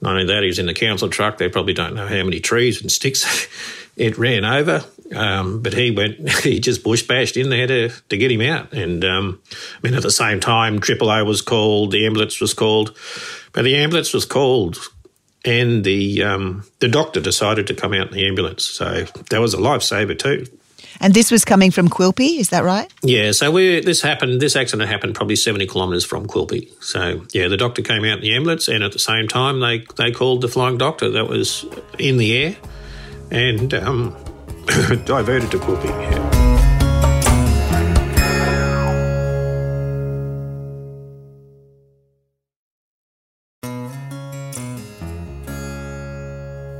Not 0.00 0.14
only 0.14 0.26
that, 0.26 0.42
he 0.42 0.48
was 0.48 0.58
in 0.58 0.66
the 0.66 0.74
council 0.74 1.08
truck. 1.08 1.38
They 1.38 1.48
probably 1.48 1.72
don't 1.72 1.94
know 1.94 2.08
how 2.08 2.24
many 2.24 2.40
trees 2.40 2.82
and 2.82 2.90
sticks 2.90 3.48
it 3.96 4.18
ran 4.18 4.44
over. 4.44 4.84
Um, 5.14 5.62
but 5.62 5.74
he 5.74 5.92
went, 5.92 6.28
he 6.40 6.58
just 6.58 6.82
bush 6.82 7.02
bashed 7.02 7.36
in 7.36 7.50
there 7.50 7.68
to, 7.68 7.90
to 8.08 8.16
get 8.16 8.32
him 8.32 8.40
out. 8.40 8.72
And 8.72 9.04
um, 9.04 9.40
I 9.52 9.86
mean, 9.86 9.94
at 9.94 10.02
the 10.02 10.10
same 10.10 10.40
time, 10.40 10.80
Triple 10.80 11.10
O 11.10 11.24
was 11.24 11.42
called, 11.42 11.92
the 11.92 12.06
ambulance 12.06 12.40
was 12.40 12.54
called, 12.54 12.96
but 13.52 13.62
the 13.62 13.76
ambulance 13.76 14.12
was 14.12 14.24
called 14.24 14.78
and 15.44 15.84
the 15.84 16.22
um, 16.22 16.64
the 16.78 16.88
doctor 16.88 17.20
decided 17.20 17.66
to 17.68 17.74
come 17.74 17.92
out 17.92 18.08
in 18.08 18.14
the 18.14 18.26
ambulance. 18.26 18.64
So 18.64 19.04
that 19.30 19.40
was 19.40 19.54
a 19.54 19.58
lifesaver 19.58 20.18
too. 20.18 20.46
And 21.00 21.14
this 21.14 21.30
was 21.30 21.44
coming 21.44 21.70
from 21.70 21.88
Quilpie, 21.88 22.38
is 22.38 22.50
that 22.50 22.64
right? 22.64 22.92
Yeah. 23.02 23.32
So 23.32 23.50
we 23.50 23.80
this 23.80 24.02
happened. 24.02 24.40
This 24.40 24.54
accident 24.54 24.88
happened 24.88 25.14
probably 25.14 25.36
seventy 25.36 25.66
kilometres 25.66 26.04
from 26.04 26.26
Quilpie. 26.26 26.70
So 26.82 27.24
yeah, 27.32 27.48
the 27.48 27.56
doctor 27.56 27.82
came 27.82 28.04
out 28.04 28.18
in 28.18 28.20
the 28.20 28.34
ambulance, 28.34 28.68
and 28.68 28.84
at 28.84 28.92
the 28.92 28.98
same 28.98 29.28
time 29.28 29.60
they 29.60 29.84
they 29.96 30.12
called 30.12 30.42
the 30.42 30.48
flying 30.48 30.78
doctor 30.78 31.10
that 31.10 31.28
was 31.28 31.64
in 31.98 32.18
the 32.18 32.36
air, 32.36 32.56
and 33.30 33.74
um, 33.74 34.10
diverted 35.04 35.50
to 35.50 35.58
Quilpie. 35.58 35.88
Yeah. 35.88 36.51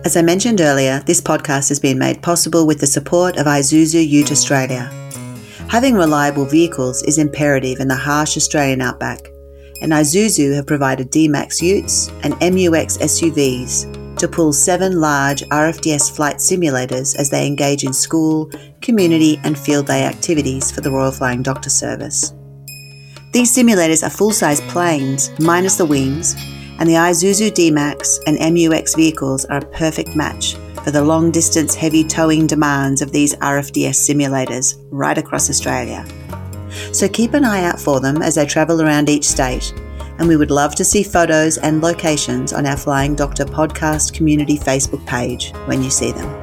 As 0.04 0.16
I 0.16 0.23
mentioned 0.23 0.61
earlier, 0.61 1.00
this 1.06 1.21
podcast 1.21 1.68
has 1.68 1.78
been 1.78 1.97
made 1.97 2.23
possible 2.23 2.66
with 2.66 2.80
the 2.80 2.88
support 2.88 3.37
of 3.37 3.47
Isuzu 3.47 4.04
Ute 4.04 4.32
Australia. 4.32 4.90
Having 5.68 5.94
reliable 5.94 6.44
vehicles 6.44 7.04
is 7.04 7.18
imperative 7.18 7.78
in 7.78 7.87
the 7.87 7.94
harsh 7.94 8.37
Australian 8.37 8.80
outback, 8.80 9.21
and 9.80 9.92
Isuzu 9.92 10.56
have 10.56 10.66
provided 10.66 11.11
D-Max 11.11 11.62
Utes 11.62 12.09
and 12.25 12.35
MU-X 12.40 12.99
SUVs 12.99 14.18
to 14.18 14.26
pull 14.26 14.52
seven 14.52 15.00
large 15.00 15.42
RFDS 15.50 16.11
flight 16.11 16.38
simulators 16.38 17.14
as 17.14 17.30
they 17.30 17.47
engage 17.47 17.85
in 17.85 17.92
school, 17.92 18.50
community, 18.80 19.38
and 19.44 19.56
field 19.56 19.87
day 19.87 20.04
activities 20.04 20.73
for 20.73 20.80
the 20.80 20.90
Royal 20.90 21.12
Flying 21.12 21.42
Doctor 21.42 21.71
Service. 21.71 22.35
These 23.32 23.56
simulators 23.56 24.04
are 24.04 24.11
full 24.11 24.32
size 24.32 24.61
planes, 24.62 25.30
minus 25.38 25.76
the 25.76 25.87
wings, 25.87 26.35
and 26.78 26.88
the 26.88 26.94
Isuzu 26.94 27.52
D-Max 27.54 28.18
and 28.26 28.38
MU-X 28.54 28.94
vehicles 28.94 29.44
are 29.46 29.58
a 29.58 29.66
perfect 29.66 30.16
match 30.16 30.56
for 30.84 30.90
the 30.90 31.02
long 31.02 31.30
distance 31.30 31.74
heavy 31.74 32.02
towing 32.02 32.46
demands 32.46 33.02
of 33.02 33.12
these 33.12 33.34
RFDS 33.36 33.96
simulators 33.96 34.78
right 34.90 35.16
across 35.16 35.48
Australia. 35.48 36.04
So 36.92 37.08
keep 37.08 37.34
an 37.34 37.44
eye 37.44 37.64
out 37.64 37.80
for 37.80 38.00
them 38.00 38.22
as 38.22 38.34
they 38.34 38.46
travel 38.46 38.82
around 38.82 39.08
each 39.08 39.24
state, 39.24 39.72
and 40.18 40.26
we 40.26 40.36
would 40.36 40.50
love 40.50 40.74
to 40.76 40.84
see 40.84 41.02
photos 41.02 41.58
and 41.58 41.82
locations 41.82 42.52
on 42.52 42.66
our 42.66 42.76
Flying 42.76 43.14
Doctor 43.14 43.44
podcast 43.44 44.14
community 44.14 44.58
Facebook 44.58 45.06
page 45.06 45.52
when 45.66 45.82
you 45.82 45.90
see 45.90 46.12
them. 46.12 46.41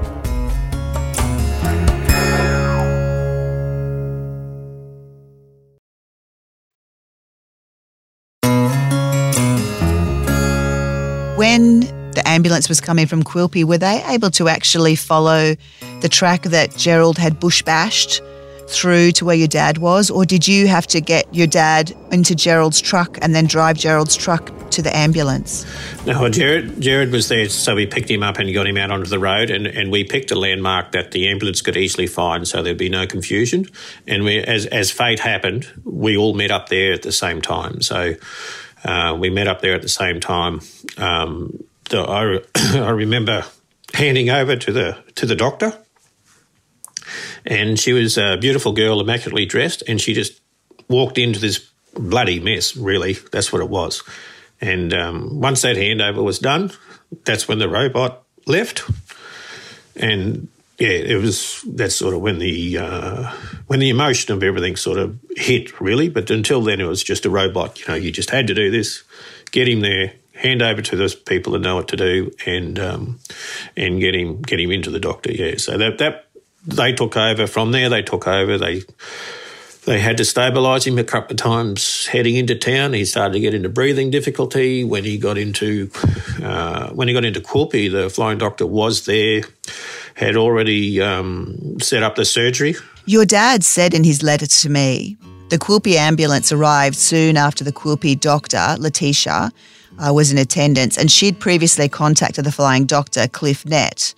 Ambulance 12.30 12.70
was 12.70 12.80
coming 12.80 13.08
from 13.08 13.24
Quilpie, 13.24 13.64
were 13.64 13.78
they 13.78 14.04
able 14.08 14.32
to 14.32 14.48
actually 14.48 14.96
follow 14.96 15.56
the 16.02 16.10
track 16.10 16.44
that 16.44 16.76
Gerald 16.78 17.18
had 17.18 17.40
bush 17.40 17.62
bashed 17.62 18.22
through 18.70 19.12
to 19.14 19.26
where 19.26 19.36
your 19.36 19.48
dad 19.48 19.80
was? 19.80 20.10
Or 20.10 20.26
did 20.26 20.48
you 20.48 20.68
have 20.68 20.88
to 20.88 21.02
get 21.02 21.34
your 21.34 21.48
dad 21.48 21.92
into 22.12 22.36
Gerald's 22.36 22.80
truck 22.80 23.18
and 23.22 23.34
then 23.34 23.48
drive 23.48 23.78
Gerald's 23.78 24.16
truck 24.16 24.52
to 24.72 24.82
the 24.82 24.96
ambulance? 24.96 25.66
No, 26.06 26.30
Jared, 26.30 26.80
Jared 26.80 27.12
was 27.12 27.28
there, 27.28 27.50
so 27.50 27.76
we 27.76 27.88
picked 27.88 28.10
him 28.10 28.22
up 28.22 28.38
and 28.38 28.54
got 28.54 28.68
him 28.68 28.78
out 28.78 28.92
onto 28.92 29.10
the 29.10 29.20
road, 29.20 29.50
and, 29.50 29.66
and 29.66 29.92
we 29.92 30.04
picked 30.04 30.30
a 30.32 30.36
landmark 30.36 30.92
that 30.92 31.12
the 31.12 31.28
ambulance 31.28 31.62
could 31.62 31.76
easily 31.76 32.08
find, 32.08 32.48
so 32.48 32.62
there'd 32.62 32.78
be 32.78 32.90
no 32.90 33.08
confusion. 33.08 33.66
And 34.08 34.24
we, 34.24 34.40
as 34.40 34.68
as 34.68 34.92
fate 34.92 35.20
happened, 35.20 35.68
we 35.84 36.16
all 36.16 36.34
met 36.36 36.52
up 36.52 36.70
there 36.70 36.94
at 36.94 37.02
the 37.02 37.12
same 37.12 37.42
time. 37.42 37.82
So 37.82 38.14
uh, 38.86 39.18
we 39.20 39.30
met 39.30 39.48
up 39.48 39.62
there 39.62 39.74
at 39.74 39.82
the 39.82 39.90
same 39.90 40.20
time. 40.20 40.62
Um, 40.98 41.58
I, 41.94 42.42
I 42.78 42.90
remember 42.90 43.46
handing 43.94 44.30
over 44.30 44.56
to 44.56 44.72
the 44.72 44.98
to 45.16 45.26
the 45.26 45.36
doctor, 45.36 45.74
and 47.46 47.80
she 47.80 47.94
was 47.94 48.18
a 48.18 48.38
beautiful 48.38 48.74
girl, 48.74 49.02
immaculately 49.02 49.46
dressed, 49.46 49.84
and 49.88 50.00
she 50.00 50.14
just 50.14 50.40
walked 50.88 51.18
into 51.18 51.40
this 51.40 51.70
bloody 51.94 52.40
mess. 52.40 52.76
Really, 52.76 53.14
that's 53.14 53.52
what 53.52 53.62
it 53.62 53.70
was. 53.70 54.04
And 54.62 54.94
um, 54.94 55.40
once 55.40 55.62
that 55.62 55.78
handover 55.78 56.24
was 56.24 56.40
done, 56.40 56.72
that's 57.26 57.48
when 57.48 57.60
the 57.60 57.70
robot 57.70 58.24
left, 58.46 58.84
and 59.96 60.50
yeah, 60.78 60.90
it 60.90 61.22
was 61.22 61.62
that's 61.68 61.96
sort 61.96 62.14
of 62.14 62.22
when 62.22 62.40
the 62.40 62.78
uh, 62.78 63.32
when 63.68 63.80
the 63.80 63.90
emotion 63.90 64.34
of 64.34 64.44
everything 64.44 64.76
sort 64.76 64.98
of 64.98 65.18
hit 65.36 65.80
really. 65.82 66.10
But 66.10 66.30
until 66.30 66.62
then, 66.62 66.80
it 66.80 66.88
was 66.88 67.04
just 67.04 67.26
a 67.26 67.30
robot. 67.30 67.80
You 67.80 67.86
know, 67.88 67.96
you 67.96 68.12
just 68.12 68.30
had 68.30 68.48
to 68.48 68.54
do 68.54 68.72
this, 68.72 69.04
get 69.52 69.68
him 69.68 69.82
there, 69.82 70.14
hand 70.40 70.62
over 70.62 70.82
to 70.82 70.96
those 70.96 71.16
people 71.16 71.54
that 71.54 71.60
know 71.60 71.76
what 71.76 71.90
to 71.90 71.98
do, 71.98 72.32
and 72.46 72.80
um, 72.80 73.20
and 73.76 74.00
get 74.00 74.16
him 74.16 74.42
get 74.42 74.60
him 74.60 74.72
into 74.72 74.90
the 74.90 75.00
doctor. 75.00 75.32
Yeah, 75.32 75.58
so 75.58 75.78
that 75.78 75.98
that 75.98 76.28
they 76.66 76.94
took 76.94 77.18
over 77.18 77.46
from 77.46 77.72
there. 77.72 77.90
They 77.90 78.02
took 78.02 78.28
over. 78.28 78.58
They 78.58 78.84
they 79.86 80.00
had 80.00 80.18
to 80.18 80.24
stabilise 80.24 80.86
him 80.88 80.98
a 80.98 81.04
couple 81.04 81.34
of 81.34 81.38
times 81.38 82.08
heading 82.08 82.36
into 82.36 82.56
town. 82.56 82.94
He 82.94 83.06
started 83.06 83.34
to 83.34 83.40
get 83.40 83.54
into 83.54 83.70
breathing 83.70 84.12
difficulty. 84.12 84.84
When 84.84 85.04
he 85.04 85.18
got 85.18 85.38
into 85.38 85.92
uh, 86.42 86.90
when 86.92 87.08
he 87.08 87.14
got 87.14 87.26
into 87.26 87.42
Quilpie, 87.42 87.92
the 87.92 88.10
flying 88.10 88.38
doctor 88.38 88.66
was 88.66 89.06
there 89.06 89.44
had 90.16 90.36
already 90.36 91.02
um, 91.02 91.80
set 91.80 92.04
up 92.04 92.16
the 92.16 92.26
surgery. 92.26 92.76
Your 93.06 93.26
dad 93.26 93.64
said 93.64 93.94
in 93.94 94.04
his 94.04 94.22
letter 94.22 94.46
to 94.46 94.70
me 94.70 95.18
the 95.50 95.58
Quilpie 95.58 95.96
ambulance 95.96 96.52
arrived 96.52 96.96
soon 96.96 97.36
after 97.36 97.64
the 97.64 97.72
Quilpie 97.72 98.20
doctor, 98.20 98.76
Letitia, 98.78 99.52
uh, 100.00 100.14
was 100.14 100.32
in 100.32 100.38
attendance, 100.38 100.98
and 100.98 101.12
she'd 101.12 101.40
previously 101.40 101.90
contacted 101.90 102.46
the 102.46 102.52
flying 102.52 102.86
doctor, 102.86 103.28
Cliff 103.28 103.66
Nett. 103.66 104.14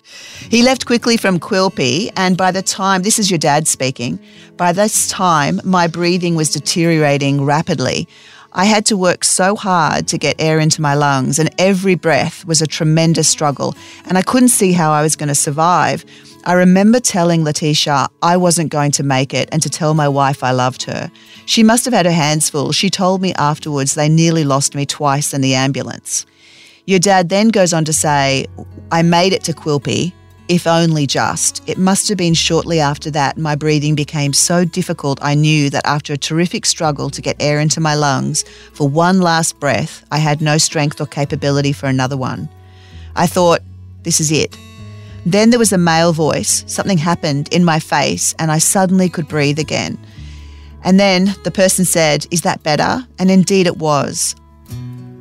He 0.50 0.61
left 0.61 0.85
quickly 0.85 1.17
from 1.17 1.39
Quilpie, 1.39 2.11
and 2.15 2.38
by 2.38 2.51
the 2.51 2.61
time, 2.61 3.03
this 3.03 3.19
is 3.19 3.29
your 3.29 3.38
dad 3.38 3.67
speaking, 3.67 4.19
by 4.57 4.71
this 4.73 5.07
time, 5.07 5.59
my 5.63 5.88
breathing 5.88 6.35
was 6.35 6.51
deteriorating 6.51 7.43
rapidly. 7.43 8.07
I 8.53 8.65
had 8.65 8.85
to 8.88 8.97
work 8.97 9.23
so 9.23 9.55
hard 9.55 10.07
to 10.09 10.17
get 10.17 10.35
air 10.39 10.59
into 10.59 10.81
my 10.81 10.93
lungs, 10.93 11.39
and 11.39 11.50
every 11.57 11.95
breath 11.95 12.45
was 12.45 12.61
a 12.61 12.67
tremendous 12.67 13.29
struggle, 13.29 13.75
and 14.05 14.17
I 14.17 14.21
couldn't 14.21 14.50
see 14.50 14.73
how 14.73 14.91
I 14.91 15.01
was 15.01 15.15
going 15.15 15.29
to 15.29 15.35
survive. 15.35 16.05
I 16.43 16.53
remember 16.53 17.00
telling 17.00 17.43
Letitia 17.43 18.07
I 18.24 18.36
wasn't 18.36 18.71
going 18.71 18.91
to 18.93 19.03
make 19.03 19.31
it 19.33 19.48
and 19.51 19.62
to 19.62 19.69
tell 19.69 19.93
my 19.93 20.07
wife 20.07 20.43
I 20.43 20.51
loved 20.51 20.83
her. 20.83 21.12
She 21.45 21.62
must 21.62 21.86
have 21.86 21.93
had 21.93 22.07
her 22.07 22.12
hands 22.12 22.50
full. 22.50 22.71
She 22.71 22.89
told 22.89 23.21
me 23.21 23.33
afterwards 23.36 23.93
they 23.93 24.10
nearly 24.10 24.43
lost 24.43 24.74
me 24.74 24.88
twice 24.88 25.33
in 25.36 25.41
the 25.41 25.53
ambulance. 25.53 26.25
Your 26.86 26.98
dad 26.98 27.29
then 27.29 27.50
goes 27.50 27.74
on 27.74 27.86
to 27.86 27.93
say, 27.93 28.48
I 28.91 29.03
made 29.03 29.33
it 29.33 29.43
to 29.43 29.53
Quilpie, 29.53 30.13
if 30.48 30.65
only 30.65 31.05
just. 31.05 31.62
It 31.69 31.77
must 31.77 32.10
have 32.10 32.17
been 32.17 32.33
shortly 32.33 32.79
after 32.79 33.12
that 33.12 33.38
my 33.38 33.55
breathing 33.55 33.93
became 33.93 34.33
so 34.33 34.65
difficult 34.65 35.19
I 35.21 35.36
knew 35.36 35.69
that 35.69 35.86
after 35.86 36.13
a 36.13 36.17
terrific 36.17 36.65
struggle 36.65 37.12
to 37.12 37.21
get 37.21 37.36
air 37.39 37.60
into 37.60 37.79
my 37.79 37.93
lungs 37.93 38.43
for 38.74 38.89
one 38.89 39.21
last 39.21 39.60
breath, 39.60 40.03
I 40.10 40.17
had 40.17 40.41
no 40.41 40.57
strength 40.57 41.00
or 41.00 41.05
capability 41.05 41.71
for 41.71 41.86
another 41.86 42.17
one. 42.17 42.50
I 43.15 43.27
thought, 43.27 43.62
this 44.01 44.19
is 44.19 44.31
it. 44.31 44.57
Then 45.25 45.49
there 45.49 45.59
was 45.59 45.71
a 45.71 45.77
male 45.77 46.13
voice, 46.13 46.63
something 46.67 46.97
happened 46.97 47.47
in 47.53 47.63
my 47.63 47.79
face, 47.79 48.33
and 48.39 48.51
I 48.51 48.57
suddenly 48.57 49.09
could 49.09 49.27
breathe 49.27 49.59
again. 49.59 49.99
And 50.83 50.99
then 50.99 51.35
the 51.43 51.51
person 51.51 51.85
said, 51.85 52.25
Is 52.31 52.41
that 52.41 52.63
better? 52.63 53.05
And 53.19 53.29
indeed 53.29 53.67
it 53.67 53.77
was. 53.77 54.35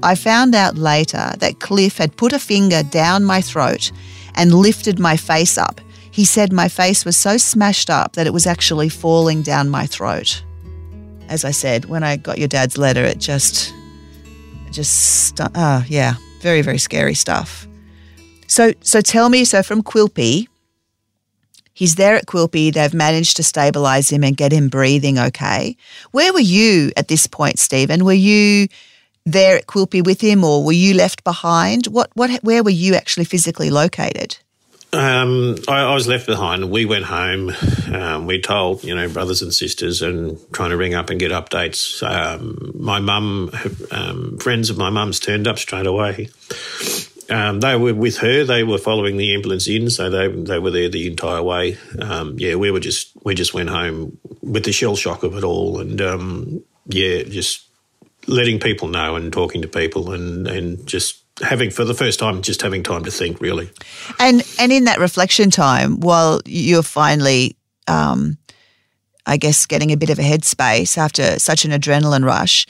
I 0.02 0.14
found 0.14 0.54
out 0.54 0.78
later 0.78 1.32
that 1.38 1.60
Cliff 1.60 1.98
had 1.98 2.16
put 2.16 2.32
a 2.32 2.38
finger 2.38 2.82
down 2.82 3.24
my 3.24 3.42
throat 3.42 3.92
and 4.34 4.54
lifted 4.54 4.98
my 4.98 5.16
face 5.16 5.58
up. 5.58 5.80
He 6.10 6.24
said 6.24 6.52
my 6.52 6.68
face 6.68 7.04
was 7.04 7.16
so 7.16 7.36
smashed 7.36 7.90
up 7.90 8.14
that 8.14 8.26
it 8.26 8.32
was 8.32 8.46
actually 8.46 8.88
falling 8.88 9.42
down 9.42 9.68
my 9.68 9.86
throat. 9.86 10.42
As 11.28 11.44
I 11.44 11.50
said, 11.50 11.84
when 11.84 12.02
I 12.02 12.16
got 12.16 12.38
your 12.38 12.48
dad's 12.48 12.78
letter, 12.78 13.04
it 13.04 13.18
just, 13.18 13.72
just, 14.72 15.38
uh, 15.40 15.82
yeah, 15.86 16.14
very, 16.40 16.62
very 16.62 16.78
scary 16.78 17.14
stuff. 17.14 17.68
So, 18.50 18.72
so 18.80 19.00
tell 19.00 19.28
me, 19.28 19.44
so 19.44 19.62
from 19.62 19.80
Quilpie, 19.80 20.48
he's 21.72 21.94
there 21.94 22.16
at 22.16 22.26
Quilpie. 22.26 22.74
They've 22.74 22.92
managed 22.92 23.36
to 23.36 23.44
stabilize 23.44 24.10
him 24.10 24.24
and 24.24 24.36
get 24.36 24.50
him 24.50 24.68
breathing 24.68 25.20
okay. 25.20 25.76
Where 26.10 26.32
were 26.32 26.40
you 26.40 26.90
at 26.96 27.06
this 27.06 27.28
point, 27.28 27.60
Stephen? 27.60 28.04
Were 28.04 28.12
you 28.12 28.66
there 29.24 29.56
at 29.56 29.68
Quilpie 29.68 30.04
with 30.04 30.20
him, 30.20 30.42
or 30.42 30.64
were 30.64 30.72
you 30.72 30.94
left 30.94 31.22
behind? 31.22 31.86
What, 31.86 32.10
what, 32.14 32.42
where 32.42 32.64
were 32.64 32.70
you 32.70 32.96
actually 32.96 33.24
physically 33.24 33.70
located? 33.70 34.36
Um, 34.92 35.54
I, 35.68 35.82
I, 35.82 35.94
was 35.94 36.08
left 36.08 36.26
behind. 36.26 36.68
We 36.68 36.84
went 36.84 37.04
home. 37.04 37.52
Um, 37.94 38.26
we 38.26 38.40
told, 38.40 38.82
you 38.82 38.96
know, 38.96 39.08
brothers 39.08 39.40
and 39.40 39.54
sisters, 39.54 40.02
and 40.02 40.40
trying 40.52 40.70
to 40.70 40.76
ring 40.76 40.94
up 40.94 41.10
and 41.10 41.20
get 41.20 41.30
updates. 41.30 42.02
Um, 42.02 42.72
my 42.74 42.98
mum, 42.98 43.52
um, 43.92 44.38
friends 44.38 44.70
of 44.70 44.76
my 44.76 44.90
mum's 44.90 45.20
turned 45.20 45.46
up 45.46 45.60
straight 45.60 45.86
away. 45.86 46.30
Um, 47.30 47.60
they 47.60 47.76
were 47.76 47.94
with 47.94 48.18
her. 48.18 48.44
They 48.44 48.64
were 48.64 48.78
following 48.78 49.16
the 49.16 49.34
ambulance 49.34 49.68
in, 49.68 49.88
so 49.88 50.10
they 50.10 50.28
they 50.28 50.58
were 50.58 50.70
there 50.70 50.88
the 50.88 51.06
entire 51.06 51.42
way. 51.42 51.78
Um, 52.00 52.34
yeah, 52.38 52.56
we 52.56 52.70
were 52.70 52.80
just 52.80 53.12
we 53.24 53.34
just 53.34 53.54
went 53.54 53.70
home 53.70 54.18
with 54.42 54.64
the 54.64 54.72
shell 54.72 54.96
shock 54.96 55.22
of 55.22 55.36
it 55.36 55.44
all, 55.44 55.80
and 55.80 56.62
yeah, 56.86 57.22
just 57.22 57.66
letting 58.26 58.60
people 58.60 58.88
know 58.88 59.16
and 59.16 59.32
talking 59.32 59.62
to 59.62 59.68
people 59.68 60.12
and, 60.12 60.46
and 60.46 60.86
just 60.86 61.22
having 61.42 61.70
for 61.70 61.84
the 61.84 61.94
first 61.94 62.18
time 62.18 62.42
just 62.42 62.60
having 62.60 62.82
time 62.82 63.02
to 63.02 63.10
think 63.10 63.40
really 63.40 63.70
and 64.18 64.42
and 64.58 64.72
in 64.72 64.84
that 64.84 64.98
reflection 64.98 65.48
time 65.48 65.98
while 66.00 66.40
you're 66.44 66.82
finally 66.82 67.56
um, 67.88 68.36
i 69.24 69.38
guess 69.38 69.64
getting 69.64 69.90
a 69.90 69.96
bit 69.96 70.10
of 70.10 70.18
a 70.18 70.22
headspace 70.22 70.98
after 70.98 71.38
such 71.38 71.64
an 71.64 71.70
adrenaline 71.70 72.24
rush 72.24 72.66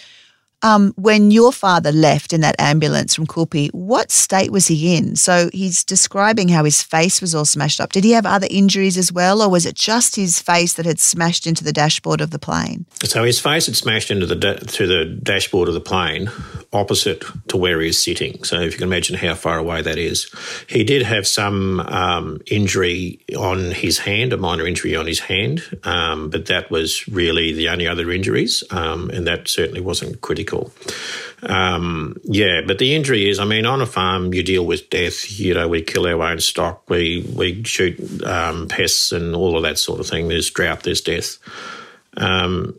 um, 0.63 0.93
when 0.97 1.31
your 1.31 1.53
father 1.53 1.93
left 1.93 2.33
in 2.33 2.41
that 2.43 2.59
ambulance 2.59 3.15
from 3.15 3.27
Quilpie, 3.27 3.73
what 3.73 4.11
state 4.11 4.51
was 4.51 4.67
he 4.67 4.97
in? 4.97 5.17
So 5.17 5.49
he's 5.53 5.85
describing 5.85 6.49
how 6.49 6.65
his 6.65 6.83
face 6.83 7.21
was 7.21 7.35
all 7.35 7.45
smashed 7.45 7.81
up. 7.81 7.93
Did 7.93 8.05
he 8.05 8.13
have 8.13 8.27
other 8.27 8.47
injuries 8.51 8.99
as 8.99 9.13
well, 9.13 9.43
or 9.43 9.49
was 9.49 9.65
it 9.65 9.75
just 9.75 10.17
his 10.17 10.41
face 10.41 10.75
that 10.75 10.87
had 10.87 11.01
smashed 11.01 11.47
into 11.47 11.65
the 11.65 11.73
dashboard 11.73 12.21
of 12.21 12.31
the 12.31 12.39
plane? 12.39 12.85
So 13.05 13.25
his 13.25 13.41
face 13.41 13.67
had 13.67 13.77
smashed 13.77 14.11
into 14.11 14.27
the 14.27 14.37
da- 14.37 14.59
to 14.59 14.87
the 14.87 15.05
dashboard 15.05 15.69
of 15.69 15.75
the 15.75 15.81
plane, 15.81 16.31
opposite 16.73 17.25
to 17.49 17.57
where 17.57 17.81
he 17.81 17.87
was 17.87 18.03
sitting. 18.03 18.45
So 18.45 18.61
if 18.61 18.73
you 18.73 18.79
can 18.79 18.89
imagine 18.89 19.17
how 19.17 19.35
far 19.35 19.59
away 19.59 19.83
that 19.83 19.99
is, 19.99 20.31
he 20.67 20.85
did 20.85 21.03
have 21.03 21.27
some 21.27 21.81
um, 21.81 22.41
injury 22.51 23.21
on 23.37 23.71
his 23.71 23.99
hand, 23.99 24.33
a 24.33 24.37
minor 24.37 24.67
injury 24.67 24.95
on 24.95 25.07
his 25.07 25.21
hand, 25.21 25.63
um, 25.85 26.29
but 26.31 26.47
that 26.47 26.71
was 26.71 27.09
really 27.09 27.53
the 27.53 27.69
only 27.69 27.87
other 27.87 28.11
injuries, 28.11 28.63
um, 28.71 29.11
and 29.11 29.27
that 29.27 29.49
certainly 29.49 29.81
wasn't 29.81 30.21
critical 30.21 30.50
Um, 31.43 32.17
yeah, 32.25 32.61
but 32.67 32.79
the 32.79 32.95
injury 32.95 33.29
is, 33.29 33.39
I 33.39 33.45
mean, 33.45 33.65
on 33.65 33.81
a 33.81 33.87
farm 33.87 34.35
you 34.35 34.43
deal 34.43 34.67
with 34.67 34.91
death. 34.91 35.39
You 35.39 35.55
know, 35.55 35.69
we 35.69 35.83
kill 35.83 36.07
our 36.07 36.23
own 36.23 36.41
stock, 36.41 36.89
we 36.89 37.27
we 37.35 37.63
shoot 37.65 38.25
um, 38.25 38.69
pests 38.69 39.13
and 39.13 39.35
all 39.35 39.57
of 39.57 39.63
that 39.63 39.79
sort 39.79 40.01
of 40.01 40.07
thing. 40.07 40.29
There's 40.29 40.51
drought, 40.51 40.83
there's 40.83 41.01
death. 41.01 41.39
Um, 42.17 42.79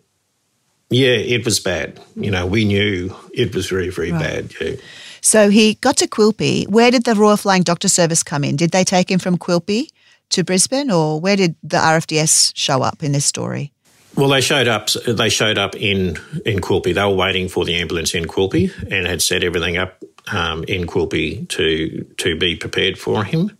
yeah, 0.89 1.15
it 1.15 1.45
was 1.45 1.59
bad. 1.59 1.99
You 2.15 2.31
know, 2.31 2.45
we 2.45 2.65
knew 2.65 3.15
it 3.33 3.55
was 3.55 3.69
very, 3.69 3.89
very 3.89 4.11
right. 4.11 4.21
bad. 4.21 4.53
Yeah. 4.59 4.75
So 5.21 5.49
he 5.49 5.75
got 5.75 5.97
to 5.97 6.07
Quilpie. 6.07 6.67
Where 6.67 6.91
did 6.91 7.05
the 7.05 7.15
Royal 7.15 7.37
Flying 7.37 7.63
Doctor 7.63 7.87
Service 7.87 8.23
come 8.23 8.43
in? 8.43 8.55
Did 8.55 8.71
they 8.71 8.83
take 8.83 9.09
him 9.09 9.19
from 9.19 9.37
Quilpie 9.37 9.87
to 10.29 10.43
Brisbane, 10.43 10.91
or 10.91 11.19
where 11.19 11.35
did 11.35 11.55
the 11.63 11.77
RFDS 11.77 12.53
show 12.55 12.81
up 12.81 13.03
in 13.03 13.11
this 13.11 13.25
story? 13.25 13.71
Well, 14.15 14.29
they 14.29 14.41
showed 14.41 14.67
up. 14.67 14.89
They 15.07 15.29
showed 15.29 15.57
up 15.57 15.75
in 15.75 16.17
in 16.45 16.59
Quilpie. 16.59 16.93
They 16.93 17.03
were 17.03 17.15
waiting 17.15 17.47
for 17.47 17.65
the 17.65 17.75
ambulance 17.75 18.13
in 18.13 18.25
Quilpie 18.25 18.71
and 18.91 19.07
had 19.07 19.21
set 19.21 19.43
everything 19.43 19.77
up 19.77 20.03
um, 20.31 20.63
in 20.65 20.85
Quilpie 20.85 21.47
to 21.49 22.05
to 22.17 22.37
be 22.37 22.55
prepared 22.55 22.99
for 22.99 23.23
him. 23.23 23.57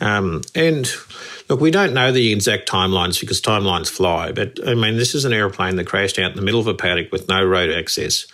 Um, 0.00 0.42
and 0.54 0.90
look, 1.48 1.60
we 1.60 1.70
don't 1.70 1.94
know 1.94 2.12
the 2.12 2.32
exact 2.32 2.68
timelines 2.68 3.18
because 3.18 3.40
timelines 3.40 3.88
fly. 3.88 4.32
But 4.32 4.58
I 4.66 4.74
mean, 4.74 4.96
this 4.96 5.14
is 5.14 5.24
an 5.24 5.32
aeroplane 5.32 5.76
that 5.76 5.86
crashed 5.86 6.18
out 6.18 6.30
in 6.30 6.36
the 6.36 6.42
middle 6.42 6.60
of 6.60 6.66
a 6.66 6.74
paddock 6.74 7.10
with 7.10 7.28
no 7.28 7.44
road 7.44 7.70
access. 7.70 8.26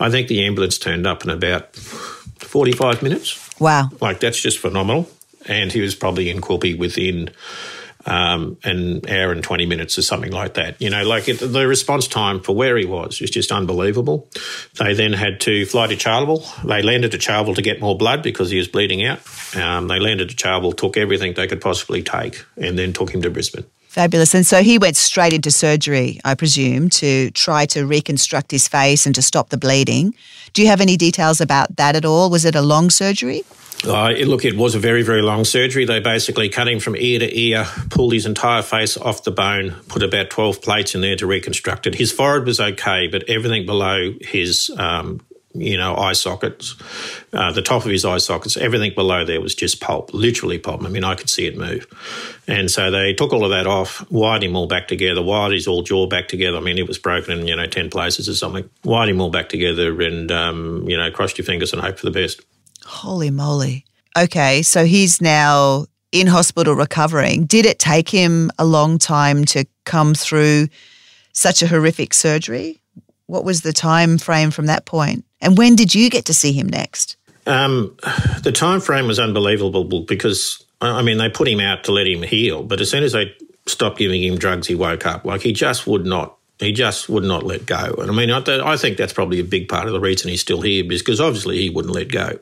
I 0.00 0.10
think 0.10 0.28
the 0.28 0.44
ambulance 0.44 0.78
turned 0.78 1.06
up 1.06 1.24
in 1.24 1.30
about 1.30 1.76
forty 1.76 2.72
five 2.72 3.02
minutes. 3.02 3.38
Wow! 3.60 3.90
Like 4.00 4.20
that's 4.20 4.40
just 4.40 4.58
phenomenal. 4.58 5.10
And 5.46 5.72
he 5.72 5.80
was 5.80 5.94
probably 5.94 6.30
in 6.30 6.40
Quilpie 6.40 6.78
within 6.78 7.30
um, 8.06 8.58
an 8.64 9.02
hour 9.08 9.32
and 9.32 9.42
20 9.42 9.66
minutes 9.66 9.98
or 9.98 10.02
something 10.02 10.32
like 10.32 10.54
that. 10.54 10.80
You 10.80 10.90
know, 10.90 11.04
like 11.04 11.28
it, 11.28 11.38
the 11.38 11.66
response 11.66 12.06
time 12.06 12.40
for 12.40 12.54
where 12.54 12.76
he 12.76 12.84
was 12.84 13.20
was 13.20 13.30
just 13.30 13.52
unbelievable. 13.52 14.28
They 14.78 14.94
then 14.94 15.12
had 15.12 15.40
to 15.42 15.66
fly 15.66 15.86
to 15.88 15.96
Charleville. 15.96 16.44
They 16.64 16.82
landed 16.82 17.14
at 17.14 17.22
Charleville 17.22 17.54
to 17.54 17.62
get 17.62 17.80
more 17.80 17.96
blood 17.96 18.22
because 18.22 18.50
he 18.50 18.58
was 18.58 18.68
bleeding 18.68 19.04
out. 19.04 19.20
Um, 19.56 19.88
they 19.88 19.98
landed 19.98 20.30
at 20.30 20.36
Charleville, 20.36 20.72
took 20.76 20.96
everything 20.96 21.34
they 21.34 21.46
could 21.46 21.60
possibly 21.60 22.02
take, 22.02 22.44
and 22.56 22.78
then 22.78 22.92
took 22.92 23.10
him 23.10 23.22
to 23.22 23.30
Brisbane. 23.30 23.64
Fabulous. 23.92 24.34
And 24.34 24.46
so 24.46 24.62
he 24.62 24.78
went 24.78 24.96
straight 24.96 25.34
into 25.34 25.50
surgery, 25.50 26.18
I 26.24 26.34
presume, 26.34 26.88
to 26.88 27.30
try 27.32 27.66
to 27.66 27.84
reconstruct 27.84 28.50
his 28.50 28.66
face 28.66 29.04
and 29.04 29.14
to 29.14 29.20
stop 29.20 29.50
the 29.50 29.58
bleeding. 29.58 30.14
Do 30.54 30.62
you 30.62 30.68
have 30.68 30.80
any 30.80 30.96
details 30.96 31.42
about 31.42 31.76
that 31.76 31.94
at 31.94 32.06
all? 32.06 32.30
Was 32.30 32.46
it 32.46 32.54
a 32.54 32.62
long 32.62 32.88
surgery? 32.88 33.42
Uh, 33.84 34.12
look, 34.24 34.46
it 34.46 34.56
was 34.56 34.74
a 34.74 34.78
very, 34.78 35.02
very 35.02 35.20
long 35.20 35.44
surgery. 35.44 35.84
They 35.84 36.00
basically 36.00 36.48
cut 36.48 36.68
him 36.68 36.80
from 36.80 36.96
ear 36.96 37.18
to 37.18 37.38
ear, 37.38 37.66
pulled 37.90 38.14
his 38.14 38.24
entire 38.24 38.62
face 38.62 38.96
off 38.96 39.24
the 39.24 39.30
bone, 39.30 39.72
put 39.88 40.02
about 40.02 40.30
12 40.30 40.62
plates 40.62 40.94
in 40.94 41.02
there 41.02 41.16
to 41.16 41.26
reconstruct 41.26 41.86
it. 41.86 41.96
His 41.96 42.10
forehead 42.10 42.46
was 42.46 42.60
okay, 42.60 43.08
but 43.08 43.28
everything 43.28 43.66
below 43.66 44.14
his, 44.22 44.70
um, 44.78 45.20
you 45.54 45.76
know, 45.76 45.96
eye 45.96 46.12
sockets, 46.12 46.76
uh, 47.32 47.52
the 47.52 47.62
top 47.62 47.84
of 47.84 47.90
his 47.90 48.04
eye 48.04 48.18
sockets, 48.18 48.56
everything 48.56 48.92
below 48.94 49.24
there 49.24 49.40
was 49.40 49.54
just 49.54 49.80
pulp, 49.80 50.12
literally 50.14 50.58
pulp. 50.58 50.82
I 50.82 50.88
mean, 50.88 51.04
I 51.04 51.14
could 51.14 51.28
see 51.28 51.46
it 51.46 51.56
move. 51.56 51.86
And 52.48 52.70
so 52.70 52.90
they 52.90 53.14
took 53.14 53.32
all 53.32 53.44
of 53.44 53.50
that 53.50 53.66
off, 53.66 54.08
wired 54.10 54.42
him 54.42 54.56
all 54.56 54.66
back 54.66 54.88
together, 54.88 55.22
wired 55.22 55.52
his 55.52 55.66
all 55.66 55.82
jaw 55.82 56.06
back 56.06 56.28
together. 56.28 56.56
I 56.56 56.60
mean, 56.60 56.78
it 56.78 56.88
was 56.88 56.98
broken 56.98 57.40
in, 57.40 57.46
you 57.46 57.56
know, 57.56 57.66
10 57.66 57.90
places 57.90 58.28
or 58.28 58.34
something. 58.34 58.68
Wired 58.84 59.10
him 59.10 59.20
all 59.20 59.30
back 59.30 59.48
together 59.48 60.00
and, 60.02 60.32
um, 60.32 60.88
you 60.88 60.96
know, 60.96 61.10
crossed 61.10 61.38
your 61.38 61.44
fingers 61.44 61.72
and 61.72 61.82
hope 61.82 61.98
for 61.98 62.06
the 62.06 62.12
best. 62.12 62.40
Holy 62.84 63.30
moly. 63.30 63.84
Okay, 64.16 64.62
so 64.62 64.84
he's 64.84 65.20
now 65.20 65.86
in 66.12 66.26
hospital 66.26 66.74
recovering. 66.74 67.44
Did 67.44 67.66
it 67.66 67.78
take 67.78 68.08
him 68.08 68.50
a 68.58 68.64
long 68.64 68.98
time 68.98 69.44
to 69.46 69.64
come 69.84 70.14
through 70.14 70.68
such 71.32 71.62
a 71.62 71.66
horrific 71.66 72.12
surgery? 72.12 72.82
What 73.26 73.44
was 73.44 73.62
the 73.62 73.72
time 73.72 74.18
frame 74.18 74.50
from 74.50 74.66
that 74.66 74.84
point? 74.84 75.24
And 75.42 75.58
when 75.58 75.76
did 75.76 75.94
you 75.94 76.08
get 76.08 76.24
to 76.26 76.34
see 76.34 76.52
him 76.52 76.68
next? 76.68 77.16
Um, 77.46 77.96
the 78.42 78.52
time 78.52 78.80
frame 78.80 79.06
was 79.06 79.18
unbelievable 79.18 80.04
because 80.04 80.64
I 80.80 81.02
mean 81.02 81.18
they 81.18 81.28
put 81.28 81.48
him 81.48 81.60
out 81.60 81.84
to 81.84 81.92
let 81.92 82.06
him 82.06 82.22
heal, 82.22 82.62
but 82.62 82.80
as 82.80 82.90
soon 82.90 83.02
as 83.02 83.12
they 83.12 83.34
stopped 83.66 83.98
giving 83.98 84.22
him 84.22 84.38
drugs, 84.38 84.68
he 84.68 84.74
woke 84.74 85.04
up. 85.04 85.24
Like 85.24 85.42
he 85.42 85.52
just 85.52 85.86
would 85.86 86.06
not 86.06 86.38
he 86.62 86.72
just 86.72 87.08
would 87.08 87.24
not 87.24 87.42
let 87.42 87.66
go. 87.66 87.94
And 87.98 88.10
I 88.10 88.14
mean, 88.14 88.30
I, 88.30 88.72
I, 88.72 88.76
think 88.76 88.96
that's 88.96 89.12
probably 89.12 89.40
a 89.40 89.44
big 89.44 89.68
part 89.68 89.86
of 89.86 89.92
the 89.92 90.00
reason 90.00 90.30
he's 90.30 90.40
still 90.40 90.60
here 90.60 90.84
because 90.84 91.20
obviously 91.20 91.58
he 91.58 91.70
wouldn't 91.70 91.92
let 91.92 92.08
go. 92.08 92.38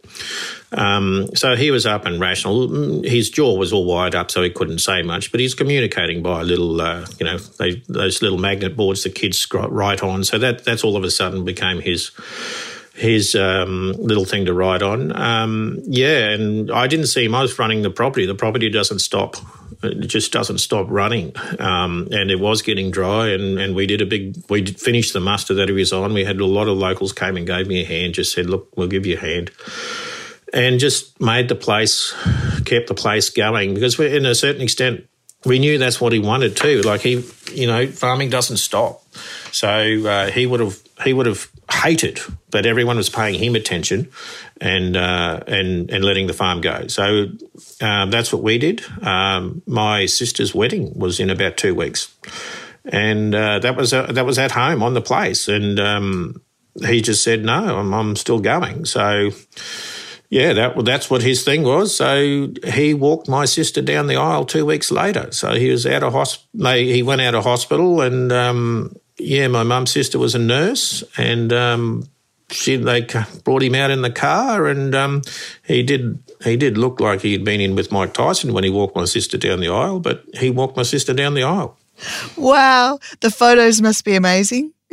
Um, 0.72 1.28
so 1.34 1.56
he 1.56 1.70
was 1.70 1.86
up 1.86 2.04
and 2.04 2.20
rational. 2.20 3.02
His 3.02 3.30
jaw 3.30 3.56
was 3.56 3.72
all 3.72 3.86
wired 3.86 4.14
up, 4.14 4.30
so 4.30 4.42
he 4.42 4.50
couldn't 4.50 4.80
say 4.80 5.00
much, 5.02 5.30
but 5.30 5.40
he's 5.40 5.54
communicating 5.54 6.22
by 6.22 6.42
little, 6.42 6.80
uh, 6.80 7.06
you 7.18 7.24
know, 7.24 7.38
they, 7.38 7.82
those 7.88 8.20
little 8.20 8.38
magnet 8.38 8.76
boards 8.76 9.04
the 9.04 9.10
kids 9.10 9.46
write 9.52 10.02
on. 10.02 10.22
So 10.24 10.38
that 10.38 10.64
that's 10.64 10.84
all 10.84 10.96
of 10.96 11.04
a 11.04 11.10
sudden 11.10 11.44
became 11.44 11.80
his 11.80 12.10
his 12.94 13.34
um, 13.34 13.92
little 13.92 14.24
thing 14.24 14.46
to 14.46 14.52
ride 14.52 14.82
on. 14.82 15.16
Um, 15.16 15.78
yeah, 15.84 16.30
and 16.30 16.70
I 16.70 16.86
didn't 16.86 17.06
see 17.06 17.24
him. 17.24 17.34
I 17.34 17.42
was 17.42 17.58
running 17.58 17.82
the 17.82 17.90
property. 17.90 18.26
The 18.26 18.34
property 18.34 18.68
doesn't 18.68 18.98
stop. 18.98 19.36
It 19.82 20.08
just 20.08 20.32
doesn't 20.32 20.58
stop 20.58 20.86
running. 20.90 21.32
Um, 21.58 22.08
and 22.12 22.30
it 22.30 22.38
was 22.38 22.62
getting 22.62 22.90
dry, 22.90 23.28
and, 23.28 23.58
and 23.58 23.74
we 23.74 23.86
did 23.86 24.02
a 24.02 24.06
big, 24.06 24.36
we 24.50 24.66
finished 24.66 25.12
the 25.14 25.20
muster 25.20 25.54
that 25.54 25.68
he 25.68 25.74
was 25.74 25.92
on. 25.92 26.12
We 26.12 26.24
had 26.24 26.40
a 26.40 26.44
lot 26.46 26.68
of 26.68 26.76
locals 26.76 27.12
came 27.12 27.36
and 27.36 27.46
gave 27.46 27.66
me 27.66 27.80
a 27.80 27.86
hand, 27.86 28.14
just 28.14 28.32
said, 28.32 28.46
look, 28.50 28.68
we'll 28.76 28.88
give 28.88 29.06
you 29.06 29.16
a 29.16 29.20
hand. 29.20 29.50
and 30.52 30.78
just 30.80 31.20
made 31.20 31.48
the 31.48 31.54
place, 31.54 32.14
kept 32.64 32.88
the 32.88 32.94
place 32.94 33.30
going 33.30 33.74
because 33.74 33.98
we, 33.98 34.14
in 34.14 34.26
a 34.26 34.34
certain 34.34 34.62
extent, 34.62 35.06
we 35.44 35.58
knew 35.58 35.78
that's 35.78 36.00
what 36.00 36.12
he 36.12 36.18
wanted 36.18 36.56
too. 36.56 36.82
Like 36.82 37.00
he, 37.00 37.24
you 37.52 37.66
know, 37.66 37.86
farming 37.86 38.30
doesn't 38.30 38.58
stop, 38.58 39.02
so 39.52 39.68
uh, 40.06 40.30
he 40.30 40.46
would 40.46 40.60
have 40.60 40.78
he 41.04 41.12
would 41.12 41.26
have 41.26 41.50
hated 41.72 42.20
that 42.50 42.66
everyone 42.66 42.96
was 42.96 43.08
paying 43.08 43.34
him 43.34 43.54
attention 43.54 44.10
and 44.60 44.96
uh, 44.96 45.40
and 45.46 45.90
and 45.90 46.04
letting 46.04 46.26
the 46.26 46.32
farm 46.32 46.60
go. 46.60 46.86
So 46.88 47.26
um, 47.80 48.10
that's 48.10 48.32
what 48.32 48.42
we 48.42 48.58
did. 48.58 48.82
Um, 49.02 49.62
my 49.66 50.06
sister's 50.06 50.54
wedding 50.54 50.98
was 50.98 51.20
in 51.20 51.30
about 51.30 51.56
two 51.56 51.74
weeks, 51.74 52.14
and 52.84 53.34
uh, 53.34 53.58
that 53.60 53.76
was 53.76 53.92
uh, 53.92 54.06
that 54.12 54.26
was 54.26 54.38
at 54.38 54.52
home 54.52 54.82
on 54.82 54.94
the 54.94 55.00
place, 55.00 55.48
and 55.48 55.78
um, 55.78 56.42
he 56.84 57.00
just 57.00 57.22
said 57.22 57.44
no, 57.44 57.78
I'm, 57.78 57.92
I'm 57.94 58.16
still 58.16 58.40
going. 58.40 58.84
So 58.84 59.30
yeah, 60.30 60.52
that 60.52 60.84
that's 60.84 61.10
what 61.10 61.22
his 61.22 61.44
thing 61.44 61.64
was. 61.64 61.94
So 61.94 62.48
he 62.64 62.94
walked 62.94 63.28
my 63.28 63.44
sister 63.46 63.82
down 63.82 64.06
the 64.06 64.16
aisle 64.16 64.44
two 64.44 64.64
weeks 64.64 64.90
later. 64.90 65.32
So 65.32 65.54
he 65.54 65.70
was 65.70 65.86
out 65.86 66.04
of 66.04 66.12
hospital. 66.12 66.72
He 66.72 67.02
went 67.02 67.20
out 67.20 67.34
of 67.34 67.44
hospital, 67.44 68.00
and 68.00 68.30
um, 68.32 68.94
yeah, 69.22 69.48
my 69.48 69.62
mum's 69.62 69.90
sister 69.90 70.18
was 70.18 70.34
a 70.34 70.38
nurse, 70.38 71.02
and 71.16 71.52
um, 71.52 72.08
she 72.50 72.76
they 72.76 73.06
brought 73.44 73.62
him 73.62 73.74
out 73.74 73.90
in 73.90 74.02
the 74.02 74.10
car, 74.10 74.66
and 74.66 74.94
um, 74.94 75.22
he 75.64 75.82
did 75.82 76.22
he 76.42 76.56
did 76.56 76.78
look 76.78 77.00
like 77.00 77.20
he 77.20 77.32
had 77.32 77.44
been 77.44 77.60
in 77.60 77.74
with 77.74 77.92
Mike 77.92 78.14
Tyson 78.14 78.52
when 78.52 78.64
he 78.64 78.70
walked 78.70 78.96
my 78.96 79.04
sister 79.04 79.38
down 79.38 79.60
the 79.60 79.68
aisle, 79.68 80.00
but 80.00 80.24
he 80.34 80.50
walked 80.50 80.76
my 80.76 80.82
sister 80.82 81.12
down 81.12 81.34
the 81.34 81.42
aisle. 81.42 81.76
Wow, 82.36 82.98
the 83.20 83.30
photos 83.30 83.82
must 83.82 84.04
be 84.04 84.14
amazing. 84.14 84.72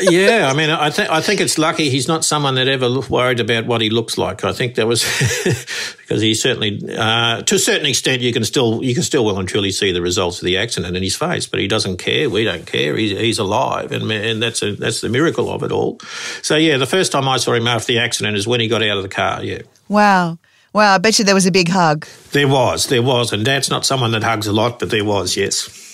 yeah, 0.00 0.48
I 0.50 0.54
mean, 0.54 0.70
I 0.70 0.90
think 0.90 1.10
I 1.10 1.20
think 1.20 1.40
it's 1.40 1.58
lucky 1.58 1.90
he's 1.90 2.08
not 2.08 2.24
someone 2.24 2.54
that 2.56 2.68
ever 2.68 3.00
worried 3.00 3.40
about 3.40 3.66
what 3.66 3.80
he 3.80 3.90
looks 3.90 4.18
like. 4.18 4.44
I 4.44 4.52
think 4.52 4.74
that 4.76 4.86
was 4.86 5.02
because 5.98 6.20
he 6.20 6.34
certainly, 6.34 6.80
uh, 6.96 7.42
to 7.42 7.54
a 7.54 7.58
certain 7.58 7.86
extent, 7.86 8.22
you 8.22 8.32
can 8.32 8.44
still 8.44 8.82
you 8.82 8.94
can 8.94 9.02
still 9.02 9.24
well 9.24 9.38
and 9.38 9.48
truly 9.48 9.70
see 9.70 9.92
the 9.92 10.02
results 10.02 10.40
of 10.40 10.46
the 10.46 10.58
accident 10.58 10.96
in 10.96 11.02
his 11.02 11.16
face, 11.16 11.46
but 11.46 11.60
he 11.60 11.68
doesn't 11.68 11.98
care. 11.98 12.30
We 12.30 12.44
don't 12.44 12.66
care. 12.66 12.96
He's, 12.96 13.18
he's 13.18 13.38
alive, 13.38 13.92
and 13.92 14.10
and 14.10 14.42
that's 14.42 14.62
a, 14.62 14.74
that's 14.74 15.00
the 15.00 15.08
miracle 15.08 15.50
of 15.50 15.62
it 15.62 15.72
all. 15.72 16.00
So 16.42 16.56
yeah, 16.56 16.76
the 16.76 16.86
first 16.86 17.12
time 17.12 17.28
I 17.28 17.36
saw 17.36 17.54
him 17.54 17.66
after 17.66 17.92
the 17.92 17.98
accident 17.98 18.36
is 18.36 18.46
when 18.46 18.60
he 18.60 18.68
got 18.68 18.82
out 18.82 18.96
of 18.96 19.02
the 19.02 19.08
car. 19.08 19.42
Yeah. 19.42 19.62
Wow. 19.88 20.38
Wow, 20.74 20.94
I 20.94 20.98
bet 20.98 21.18
you 21.18 21.24
there 21.24 21.34
was 21.34 21.46
a 21.46 21.50
big 21.50 21.68
hug. 21.68 22.06
There 22.32 22.46
was, 22.46 22.88
there 22.88 23.02
was, 23.02 23.32
and 23.32 23.44
Dad's 23.44 23.70
not 23.70 23.86
someone 23.86 24.10
that 24.12 24.22
hugs 24.22 24.46
a 24.46 24.52
lot, 24.52 24.78
but 24.78 24.90
there 24.90 25.04
was, 25.04 25.34
yes. 25.34 25.87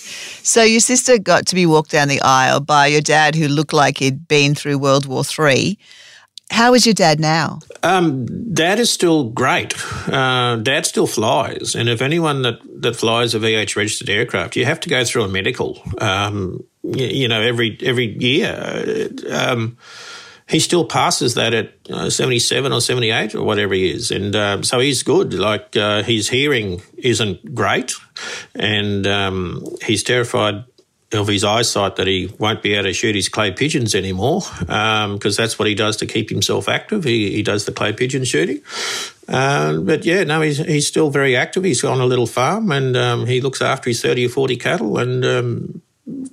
So 0.45 0.61
your 0.61 0.79
sister 0.79 1.17
got 1.17 1.47
to 1.47 1.55
be 1.55 1.65
walked 1.65 1.89
down 1.89 2.07
the 2.07 2.21
aisle 2.21 2.59
by 2.59 2.85
your 2.85 3.01
dad, 3.01 3.33
who 3.33 3.47
looked 3.47 3.73
like 3.73 3.97
he'd 3.97 4.27
been 4.27 4.53
through 4.53 4.77
World 4.77 5.07
War 5.07 5.23
Three. 5.23 5.79
How 6.51 6.75
is 6.75 6.85
your 6.85 6.93
dad 6.93 7.19
now? 7.19 7.61
Um, 7.81 8.27
dad 8.53 8.77
is 8.77 8.91
still 8.91 9.23
great. 9.23 9.73
Uh, 10.07 10.57
dad 10.57 10.85
still 10.85 11.07
flies, 11.07 11.73
and 11.73 11.89
if 11.89 11.99
anyone 11.99 12.43
that, 12.43 12.59
that 12.79 12.95
flies 12.95 13.33
a 13.33 13.39
VH 13.39 13.75
registered 13.75 14.07
aircraft, 14.07 14.55
you 14.55 14.65
have 14.65 14.79
to 14.81 14.89
go 14.89 15.03
through 15.03 15.23
a 15.23 15.27
medical. 15.27 15.81
Um, 15.97 16.63
you, 16.83 17.07
you, 17.07 17.27
know, 17.27 17.41
every 17.41 17.79
every 17.81 18.15
year. 18.19 19.09
Um, 19.31 19.77
he 20.47 20.59
still 20.59 20.85
passes 20.85 21.33
that 21.33 21.53
at 21.53 21.73
uh, 21.89 22.09
77 22.09 22.71
or 22.71 22.79
78 22.79 23.33
or 23.35 23.43
whatever 23.43 23.73
he 23.73 23.89
is. 23.89 24.11
And 24.11 24.35
um, 24.35 24.63
so 24.63 24.79
he's 24.79 25.01
good. 25.01 25.33
Like 25.33 25.75
uh, 25.75 26.03
his 26.03 26.29
hearing 26.29 26.81
isn't 26.97 27.55
great 27.55 27.93
and 28.53 29.07
um, 29.07 29.65
he's 29.83 30.03
terrified 30.03 30.65
of 31.13 31.27
his 31.27 31.43
eyesight 31.43 31.95
that 31.95 32.07
he 32.07 32.31
won't 32.39 32.61
be 32.61 32.73
able 32.73 32.83
to 32.83 32.93
shoot 32.93 33.15
his 33.15 33.29
clay 33.29 33.51
pigeons 33.51 33.95
anymore 33.95 34.41
because 34.59 35.39
um, 35.39 35.43
that's 35.43 35.57
what 35.57 35.67
he 35.67 35.73
does 35.73 35.97
to 35.97 36.05
keep 36.05 36.29
himself 36.29 36.67
active. 36.67 37.05
He, 37.05 37.31
he 37.31 37.41
does 37.41 37.65
the 37.65 37.71
clay 37.71 37.93
pigeon 37.93 38.25
shooting. 38.25 38.61
Uh, 39.27 39.77
but 39.77 40.05
yeah, 40.05 40.23
no, 40.25 40.41
he's, 40.41 40.57
he's 40.57 40.85
still 40.85 41.09
very 41.09 41.35
active. 41.35 41.63
He's 41.63 41.83
on 41.83 42.01
a 42.01 42.05
little 42.05 42.27
farm 42.27 42.71
and 42.71 42.95
um, 42.95 43.25
he 43.25 43.41
looks 43.41 43.61
after 43.61 43.89
his 43.89 44.01
30 44.01 44.27
or 44.27 44.29
40 44.29 44.57
cattle 44.57 44.97
and 44.99 45.25
um, 45.25 45.81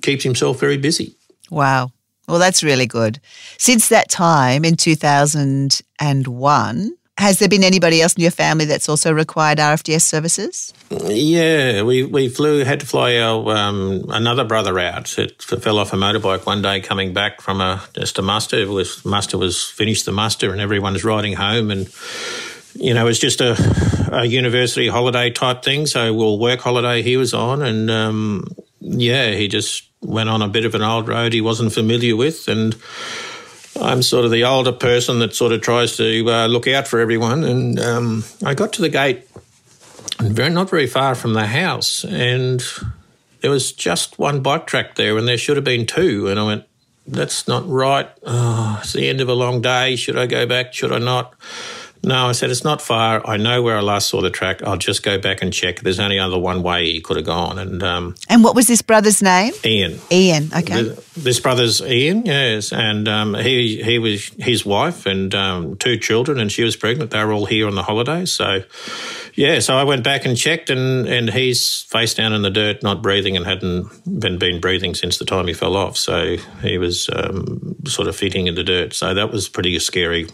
keeps 0.01 0.23
himself 0.23 0.59
very 0.59 0.77
busy. 0.77 1.15
Wow. 1.49 1.91
Well, 2.33 2.39
that's 2.39 2.63
really 2.63 2.87
good. 2.87 3.19
Since 3.59 3.89
that 3.89 4.09
time 4.09 4.65
in 4.65 4.75
2001, 4.75 6.97
has 7.19 7.37
there 7.37 7.47
been 7.47 7.63
anybody 7.63 8.01
else 8.01 8.15
in 8.15 8.23
your 8.23 8.31
family 8.31 8.65
that's 8.65 8.89
also 8.89 9.13
required 9.13 9.59
RFDS 9.59 10.01
services? 10.01 10.73
Yeah, 10.89 11.83
we, 11.83 12.01
we 12.01 12.29
flew, 12.29 12.63
had 12.63 12.79
to 12.79 12.87
fly 12.87 13.17
our 13.17 13.55
um, 13.55 14.05
another 14.09 14.45
brother 14.45 14.79
out. 14.79 15.15
It 15.19 15.43
fell 15.43 15.77
off 15.77 15.93
a 15.93 15.95
motorbike 15.95 16.47
one 16.47 16.63
day 16.63 16.81
coming 16.81 17.13
back 17.13 17.39
from 17.39 17.61
a 17.61 17.83
just 17.93 18.17
a 18.17 18.23
muster. 18.23 18.57
It 18.57 18.69
was 18.69 19.05
muster 19.05 19.37
was 19.37 19.63
finished 19.63 20.07
the 20.07 20.11
muster, 20.11 20.51
and 20.51 20.59
everyone's 20.59 21.03
riding 21.03 21.33
home, 21.33 21.69
and 21.69 21.87
you 22.73 22.95
know 22.95 23.01
it 23.01 23.09
was 23.09 23.19
just 23.19 23.41
a, 23.41 23.55
a 24.11 24.25
university 24.25 24.87
holiday 24.87 25.29
type 25.29 25.61
thing. 25.61 25.85
So, 25.85 26.11
well, 26.15 26.39
work 26.39 26.61
holiday 26.61 27.03
he 27.03 27.15
was 27.15 27.35
on, 27.35 27.61
and 27.61 27.91
um, 27.91 28.47
yeah, 28.83 29.31
he 29.31 29.47
just 29.47 29.89
went 30.01 30.29
on 30.29 30.41
a 30.41 30.47
bit 30.47 30.65
of 30.65 30.75
an 30.75 30.81
old 30.81 31.07
road 31.07 31.33
he 31.33 31.41
wasn't 31.41 31.73
familiar 31.73 32.15
with, 32.15 32.47
and 32.47 32.75
I'm 33.81 34.01
sort 34.03 34.25
of 34.25 34.31
the 34.31 34.43
older 34.43 34.73
person 34.73 35.19
that 35.19 35.33
sort 35.33 35.53
of 35.53 35.61
tries 35.61 35.97
to 35.97 36.29
uh, 36.29 36.47
look 36.47 36.67
out 36.67 36.87
for 36.87 36.99
everyone. 36.99 37.43
And 37.43 37.79
um, 37.79 38.23
I 38.45 38.53
got 38.53 38.73
to 38.73 38.81
the 38.81 38.89
gate, 38.89 39.27
very 40.19 40.49
not 40.49 40.69
very 40.69 40.87
far 40.87 41.15
from 41.15 41.33
the 41.33 41.47
house, 41.47 42.03
and 42.03 42.63
there 43.41 43.51
was 43.51 43.71
just 43.71 44.19
one 44.19 44.41
bike 44.41 44.67
track 44.67 44.95
there, 44.95 45.17
and 45.17 45.27
there 45.27 45.37
should 45.37 45.57
have 45.57 45.65
been 45.65 45.85
two. 45.85 46.27
And 46.27 46.39
I 46.39 46.43
went, 46.43 46.65
"That's 47.07 47.47
not 47.47 47.67
right. 47.67 48.09
Oh, 48.23 48.79
it's 48.81 48.93
the 48.93 49.07
end 49.07 49.21
of 49.21 49.29
a 49.29 49.33
long 49.33 49.61
day. 49.61 49.95
Should 49.95 50.17
I 50.17 50.27
go 50.27 50.45
back? 50.45 50.73
Should 50.73 50.91
I 50.91 50.99
not?" 50.99 51.33
No, 52.05 52.27
I 52.27 52.33
said, 52.33 52.51
it's 52.51 52.65
not 52.65 52.81
far. 52.81 53.25
I 53.25 53.37
know 53.37 53.61
where 53.61 53.77
I 53.77 53.79
last 53.79 54.09
saw 54.09 54.21
the 54.21 54.29
track. 54.29 54.61
I'll 54.61 54.75
just 54.75 55.03
go 55.03 55.17
back 55.17 55.41
and 55.41 55.53
check. 55.53 55.79
There's 55.79 55.99
only 55.99 56.19
other 56.19 56.37
one 56.37 56.61
way 56.61 56.91
he 56.91 56.99
could 56.99 57.15
have 57.15 57.25
gone. 57.25 57.57
And 57.57 57.81
um, 57.81 58.15
and 58.27 58.43
what 58.43 58.55
was 58.55 58.67
this 58.67 58.81
brother's 58.81 59.21
name? 59.21 59.53
Ian. 59.63 59.99
Ian, 60.11 60.49
okay. 60.53 60.95
This 61.15 61.39
brother's 61.39 61.81
Ian, 61.81 62.25
yes. 62.25 62.73
And 62.73 63.07
um, 63.07 63.35
he, 63.35 63.81
he 63.81 63.99
was 63.99 64.27
his 64.37 64.65
wife 64.65 65.05
and 65.05 65.33
um, 65.33 65.77
two 65.77 65.97
children, 65.97 66.39
and 66.39 66.51
she 66.51 66.63
was 66.63 66.75
pregnant. 66.75 67.11
They 67.11 67.23
were 67.23 67.31
all 67.31 67.45
here 67.45 67.67
on 67.67 67.75
the 67.75 67.83
holidays. 67.83 68.33
So, 68.33 68.63
yeah, 69.35 69.59
so 69.59 69.77
I 69.77 69.85
went 69.85 70.03
back 70.03 70.25
and 70.25 70.37
checked, 70.37 70.69
and, 70.69 71.07
and 71.07 71.29
he's 71.29 71.83
face 71.83 72.13
down 72.13 72.33
in 72.33 72.41
the 72.41 72.51
dirt, 72.51 72.83
not 72.83 73.01
breathing, 73.01 73.37
and 73.37 73.45
hadn't 73.45 73.87
been, 74.19 74.37
been 74.37 74.59
breathing 74.59 74.93
since 74.93 75.19
the 75.19 75.25
time 75.25 75.47
he 75.47 75.53
fell 75.53 75.77
off. 75.77 75.95
So 75.95 76.35
he 76.61 76.77
was 76.77 77.09
um, 77.15 77.77
sort 77.85 78.09
of 78.09 78.15
fitting 78.17 78.47
in 78.47 78.55
the 78.55 78.63
dirt. 78.63 78.93
So 78.93 79.13
that 79.13 79.31
was 79.31 79.47
pretty 79.47 79.79
scary 79.79 80.27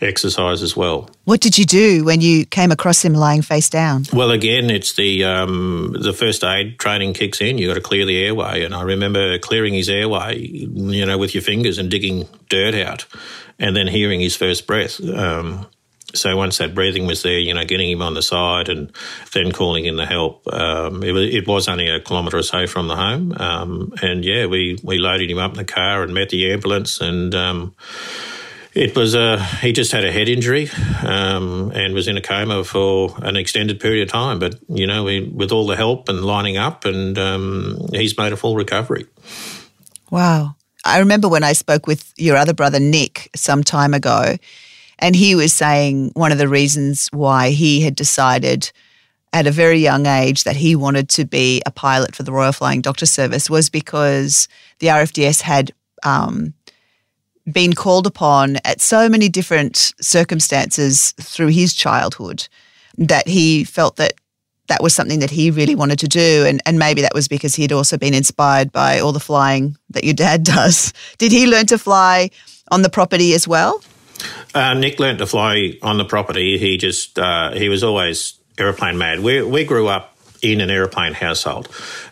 exercise 0.00 0.62
as 0.62 0.76
well. 0.76 1.08
What 1.24 1.40
did 1.40 1.58
you 1.58 1.64
do 1.64 2.04
when 2.04 2.20
you 2.20 2.46
came 2.46 2.70
across 2.70 3.04
him 3.04 3.14
lying 3.14 3.42
face 3.42 3.68
down? 3.68 4.04
Well, 4.12 4.30
again, 4.30 4.70
it's 4.70 4.94
the 4.94 5.24
um, 5.24 5.96
the 5.98 6.12
first 6.12 6.44
aid 6.44 6.78
training 6.78 7.14
kicks 7.14 7.40
in. 7.40 7.58
You 7.58 7.68
got 7.68 7.74
to 7.74 7.80
clear 7.80 8.04
the 8.04 8.24
airway, 8.24 8.64
and 8.64 8.74
I 8.74 8.82
remember 8.82 9.38
clearing 9.38 9.74
his 9.74 9.88
airway, 9.88 10.38
you 10.38 11.06
know, 11.06 11.18
with 11.18 11.34
your 11.34 11.42
fingers 11.42 11.78
and 11.78 11.90
digging 11.90 12.28
dirt 12.48 12.74
out, 12.74 13.06
and 13.58 13.76
then 13.76 13.86
hearing 13.86 14.20
his 14.20 14.36
first 14.36 14.66
breath. 14.66 15.02
Um, 15.02 15.66
so 16.14 16.36
once 16.36 16.58
that 16.58 16.74
breathing 16.74 17.06
was 17.06 17.22
there, 17.22 17.38
you 17.38 17.52
know, 17.52 17.64
getting 17.64 17.90
him 17.90 18.02
on 18.02 18.14
the 18.14 18.22
side 18.22 18.68
and 18.68 18.92
then 19.32 19.52
calling 19.52 19.84
in 19.84 19.96
the 19.96 20.06
help. 20.06 20.46
Um, 20.52 21.02
it, 21.02 21.12
was, 21.12 21.34
it, 21.34 21.46
was, 21.46 21.68
only 21.68 21.88
a 21.88 22.00
kilometre 22.00 22.38
or 22.38 22.42
so 22.42 22.66
from 22.66 22.88
the 22.88 22.96
home, 22.96 23.34
um, 23.38 23.92
and 24.02 24.24
yeah, 24.24 24.46
we 24.46 24.78
we 24.82 24.98
loaded 24.98 25.30
him 25.30 25.38
up 25.38 25.52
in 25.52 25.58
the 25.58 25.64
car 25.64 26.02
and 26.02 26.14
met 26.14 26.30
the 26.30 26.52
ambulance 26.52 27.00
and 27.00 27.34
um, 27.34 27.74
it 28.74 28.96
was 28.96 29.14
a, 29.14 29.42
he 29.44 29.72
just 29.72 29.92
had 29.92 30.04
a 30.04 30.10
head 30.10 30.28
injury 30.28 30.68
um, 31.04 31.70
and 31.74 31.94
was 31.94 32.08
in 32.08 32.16
a 32.16 32.20
coma 32.20 32.64
for 32.64 33.14
an 33.22 33.36
extended 33.36 33.78
period 33.78 34.02
of 34.02 34.08
time. 34.12 34.38
But, 34.38 34.56
you 34.68 34.86
know, 34.86 35.04
we, 35.04 35.20
with 35.20 35.52
all 35.52 35.66
the 35.66 35.76
help 35.76 36.08
and 36.08 36.24
lining 36.24 36.56
up, 36.56 36.84
and 36.84 37.16
um, 37.18 37.88
he's 37.92 38.16
made 38.18 38.32
a 38.32 38.36
full 38.36 38.56
recovery. 38.56 39.06
Wow. 40.10 40.56
I 40.84 40.98
remember 40.98 41.28
when 41.28 41.44
I 41.44 41.52
spoke 41.52 41.86
with 41.86 42.12
your 42.16 42.36
other 42.36 42.52
brother, 42.52 42.80
Nick, 42.80 43.30
some 43.34 43.62
time 43.62 43.94
ago, 43.94 44.36
and 44.98 45.16
he 45.16 45.34
was 45.34 45.52
saying 45.52 46.10
one 46.14 46.32
of 46.32 46.38
the 46.38 46.48
reasons 46.48 47.08
why 47.12 47.50
he 47.50 47.80
had 47.80 47.94
decided 47.94 48.70
at 49.32 49.46
a 49.46 49.50
very 49.50 49.78
young 49.78 50.06
age 50.06 50.44
that 50.44 50.56
he 50.56 50.76
wanted 50.76 51.08
to 51.10 51.24
be 51.24 51.62
a 51.66 51.70
pilot 51.70 52.14
for 52.14 52.22
the 52.22 52.32
Royal 52.32 52.52
Flying 52.52 52.80
Doctor 52.80 53.06
Service 53.06 53.50
was 53.50 53.70
because 53.70 54.46
the 54.78 54.88
RFDS 54.88 55.40
had 55.40 55.72
um, 56.04 56.54
been 57.50 57.74
called 57.74 58.06
upon 58.06 58.56
at 58.64 58.80
so 58.80 59.08
many 59.08 59.28
different 59.28 59.92
circumstances 60.00 61.12
through 61.20 61.48
his 61.48 61.74
childhood 61.74 62.48
that 62.96 63.28
he 63.28 63.64
felt 63.64 63.96
that 63.96 64.14
that 64.68 64.82
was 64.82 64.94
something 64.94 65.18
that 65.18 65.30
he 65.30 65.50
really 65.50 65.74
wanted 65.74 65.98
to 65.98 66.08
do. 66.08 66.44
And, 66.46 66.62
and 66.64 66.78
maybe 66.78 67.02
that 67.02 67.12
was 67.14 67.28
because 67.28 67.54
he'd 67.54 67.72
also 67.72 67.98
been 67.98 68.14
inspired 68.14 68.72
by 68.72 68.98
all 68.98 69.12
the 69.12 69.20
flying 69.20 69.76
that 69.90 70.04
your 70.04 70.14
dad 70.14 70.42
does. 70.44 70.92
Did 71.18 71.32
he 71.32 71.46
learn 71.46 71.66
to 71.66 71.78
fly 71.78 72.30
on 72.70 72.82
the 72.82 72.90
property 72.90 73.34
as 73.34 73.46
well? 73.46 73.82
Uh, 74.54 74.74
Nick 74.74 74.98
learned 74.98 75.18
to 75.18 75.26
fly 75.26 75.74
on 75.82 75.98
the 75.98 76.04
property. 76.04 76.56
He 76.56 76.78
just, 76.78 77.18
uh, 77.18 77.52
he 77.52 77.68
was 77.68 77.82
always 77.84 78.38
aeroplane 78.58 78.96
mad. 78.96 79.20
We, 79.20 79.42
we 79.42 79.64
grew 79.64 79.88
up 79.88 80.13
in 80.44 80.60
an 80.60 80.68
aeroplane 80.68 81.14
household. 81.14 81.68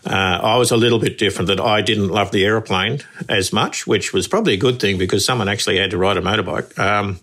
Uh, 0.07 0.40
I 0.42 0.57
was 0.57 0.71
a 0.71 0.77
little 0.77 0.99
bit 0.99 1.18
different 1.18 1.49
that 1.49 1.61
I 1.61 1.83
didn't 1.83 2.09
love 2.09 2.31
the 2.31 2.45
aeroplane 2.47 3.01
as 3.29 3.53
much, 3.53 3.87
which 3.87 4.14
was 4.14 4.27
probably 4.27 4.55
a 4.55 4.57
good 4.57 4.81
thing 4.81 4.97
because 4.97 5.25
someone 5.25 5.49
actually 5.49 5.79
had 5.79 5.90
to 5.90 5.99
ride 5.99 6.16
a 6.16 6.23
motorbike. 6.23 6.79
Um, 6.79 7.21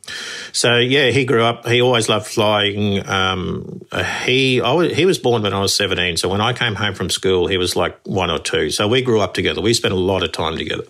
so 0.54 0.78
yeah, 0.78 1.10
he 1.10 1.26
grew 1.26 1.44
up. 1.44 1.66
He 1.66 1.82
always 1.82 2.08
loved 2.08 2.28
flying. 2.28 3.06
Um, 3.10 3.82
he 4.24 4.62
was, 4.62 4.96
he 4.96 5.06
was 5.06 5.18
born 5.18 5.42
when 5.42 5.54
I 5.54 5.60
was 5.60 5.74
seventeen. 5.74 6.16
So 6.16 6.30
when 6.30 6.42
I 6.42 6.54
came 6.54 6.76
home 6.76 6.94
from 6.94 7.10
school, 7.10 7.48
he 7.48 7.58
was 7.58 7.76
like 7.76 8.00
one 8.06 8.30
or 8.30 8.40
two. 8.40 8.70
So 8.70 8.88
we 8.88 9.02
grew 9.02 9.20
up 9.20 9.34
together. 9.34 9.62
We 9.62 9.74
spent 9.74 9.94
a 9.94 9.98
lot 9.98 10.24
of 10.24 10.32
time 10.32 10.58
together. 10.58 10.86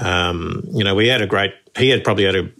Um, 0.00 0.62
you 0.72 0.84
know, 0.84 0.94
we 0.94 1.08
had 1.08 1.22
a 1.22 1.26
great. 1.26 1.52
He 1.76 1.88
had 1.88 2.04
probably 2.04 2.24
had 2.24 2.36
a 2.36 2.50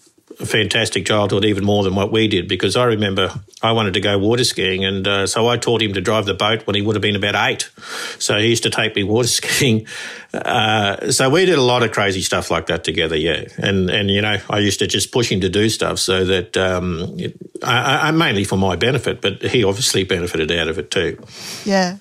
fantastic 0.47 1.07
childhood, 1.07 1.45
even 1.45 1.65
more 1.65 1.83
than 1.83 1.95
what 1.95 2.11
we 2.11 2.29
did, 2.29 2.49
because 2.49 2.77
I 2.77 2.85
remember 2.85 3.33
I 3.63 3.73
wanted 3.73 3.95
to 3.95 4.01
go 4.01 4.19
water 4.19 4.45
skiing, 4.45 4.85
and 4.85 5.07
uh, 5.07 5.27
so 5.27 5.49
I 5.49 5.57
taught 5.57 5.83
him 5.83 5.95
to 5.95 6.01
drive 6.01 6.27
the 6.27 6.35
boat 6.35 6.67
when 6.67 6.77
he 6.77 6.83
would 6.83 6.97
have 6.97 7.03
been 7.03 7.17
about 7.17 7.35
eight. 7.35 7.71
So 8.19 8.39
he 8.39 8.49
used 8.49 8.63
to 8.65 8.71
take 8.71 8.97
me 8.97 9.03
water 9.03 9.29
skiing. 9.41 9.87
Uh, 10.33 11.11
so 11.11 11.29
we 11.31 11.47
did 11.47 11.59
a 11.59 11.63
lot 11.63 11.83
of 11.83 11.93
crazy 11.93 12.23
stuff 12.23 12.51
like 12.51 12.67
that 12.67 12.85
together, 12.85 13.17
yeah. 13.17 13.45
And 13.59 13.91
and 13.91 14.11
you 14.11 14.21
know, 14.21 14.39
I 14.49 14.59
used 14.59 14.79
to 14.81 14.87
just 14.87 15.13
push 15.13 15.31
him 15.31 15.41
to 15.41 15.49
do 15.49 15.69
stuff 15.69 15.99
so 15.99 16.25
that 16.25 16.57
um, 16.57 17.19
it, 17.19 17.37
I, 17.63 18.09
I 18.09 18.11
mainly 18.11 18.45
for 18.45 18.57
my 18.57 18.77
benefit, 18.77 19.21
but 19.21 19.43
he 19.43 19.65
obviously 19.65 20.05
benefited 20.05 20.51
out 20.53 20.69
of 20.69 20.79
it 20.79 20.91
too. 20.91 21.23
Yeah. 21.65 21.99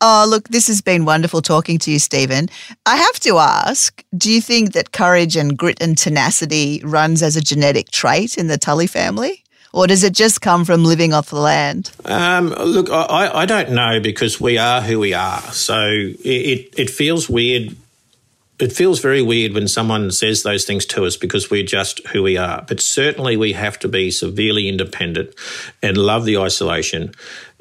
Oh, 0.00 0.26
look, 0.28 0.48
this 0.48 0.66
has 0.66 0.82
been 0.82 1.04
wonderful 1.04 1.40
talking 1.40 1.78
to 1.80 1.90
you, 1.90 1.98
Stephen. 1.98 2.48
I 2.84 2.96
have 2.96 3.18
to 3.20 3.38
ask 3.38 4.04
do 4.16 4.30
you 4.30 4.40
think 4.40 4.72
that 4.72 4.92
courage 4.92 5.36
and 5.36 5.56
grit 5.56 5.78
and 5.80 5.96
tenacity 5.96 6.82
runs 6.84 7.22
as 7.22 7.36
a 7.36 7.40
genetic 7.40 7.90
trait 7.90 8.36
in 8.36 8.48
the 8.48 8.58
Tully 8.58 8.86
family? 8.86 9.42
Or 9.72 9.86
does 9.86 10.04
it 10.04 10.14
just 10.14 10.40
come 10.40 10.64
from 10.64 10.84
living 10.84 11.12
off 11.12 11.30
the 11.30 11.36
land? 11.36 11.90
Um, 12.04 12.48
look, 12.48 12.88
I, 12.90 13.30
I 13.34 13.46
don't 13.46 13.72
know 13.72 14.00
because 14.00 14.40
we 14.40 14.56
are 14.56 14.80
who 14.80 14.98
we 14.98 15.12
are. 15.12 15.40
So 15.52 15.78
it, 15.82 16.72
it 16.76 16.90
feels 16.90 17.28
weird 17.28 17.76
it 18.58 18.72
feels 18.72 19.00
very 19.00 19.20
weird 19.20 19.52
when 19.52 19.68
someone 19.68 20.10
says 20.10 20.42
those 20.42 20.64
things 20.64 20.86
to 20.86 21.04
us 21.04 21.16
because 21.16 21.50
we're 21.50 21.62
just 21.62 22.04
who 22.08 22.22
we 22.22 22.38
are. 22.38 22.64
But 22.66 22.80
certainly 22.80 23.36
we 23.36 23.52
have 23.52 23.78
to 23.80 23.88
be 23.88 24.10
severely 24.10 24.66
independent 24.68 25.34
and 25.82 25.98
love 25.98 26.24
the 26.24 26.38
isolation 26.38 27.12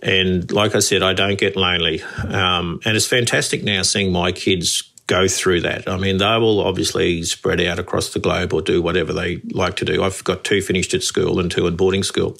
and 0.06 0.52
like 0.52 0.76
I 0.76 0.80
said, 0.80 1.02
I 1.02 1.14
don't 1.14 1.40
get 1.40 1.56
lonely. 1.56 2.04
Um, 2.04 2.80
and 2.86 2.96
it's 2.96 3.08
fantastic 3.08 3.64
now 3.64 3.82
seeing 3.82 4.12
my 4.12 4.32
kids 4.32 4.84
go 5.08 5.28
through 5.28 5.62
that. 5.62 5.88
I 5.88 5.98
mean, 5.98 6.18
they 6.18 6.38
will 6.38 6.62
obviously 6.62 7.24
spread 7.24 7.60
out 7.62 7.80
across 7.80 8.14
the 8.14 8.20
globe 8.20 8.54
or 8.54 8.62
do 8.62 8.82
whatever 8.82 9.14
they 9.14 9.38
like 9.52 9.76
to 9.78 9.86
do. 9.86 10.04
I've 10.04 10.24
got 10.24 10.44
two 10.44 10.62
finished 10.62 10.94
at 10.94 11.04
school 11.04 11.40
and 11.40 11.50
two 11.50 11.68
at 11.68 11.76
boarding 11.76 12.04
school. 12.04 12.38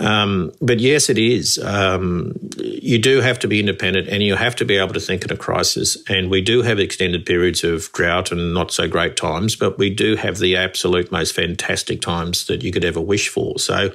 Um, 0.00 0.52
but 0.60 0.80
yes, 0.80 1.08
it 1.08 1.18
is. 1.18 1.58
Um, 1.58 2.34
you 2.56 2.98
do 2.98 3.20
have 3.20 3.38
to 3.40 3.48
be 3.48 3.60
independent 3.60 4.08
and 4.08 4.22
you 4.22 4.34
have 4.34 4.56
to 4.56 4.64
be 4.64 4.76
able 4.76 4.94
to 4.94 5.00
think 5.00 5.24
in 5.24 5.30
a 5.30 5.36
crisis. 5.36 5.96
And 6.08 6.30
we 6.30 6.40
do 6.40 6.62
have 6.62 6.80
extended 6.80 7.26
periods 7.26 7.62
of 7.62 7.92
drought 7.92 8.32
and 8.32 8.54
not 8.54 8.72
so 8.72 8.88
great 8.88 9.16
times, 9.16 9.54
but 9.54 9.78
we 9.78 9.90
do 9.90 10.16
have 10.16 10.38
the 10.38 10.56
absolute 10.56 11.12
most 11.12 11.34
fantastic 11.34 12.00
times 12.00 12.46
that 12.46 12.64
you 12.64 12.72
could 12.72 12.84
ever 12.84 13.00
wish 13.00 13.28
for. 13.28 13.58
So, 13.58 13.90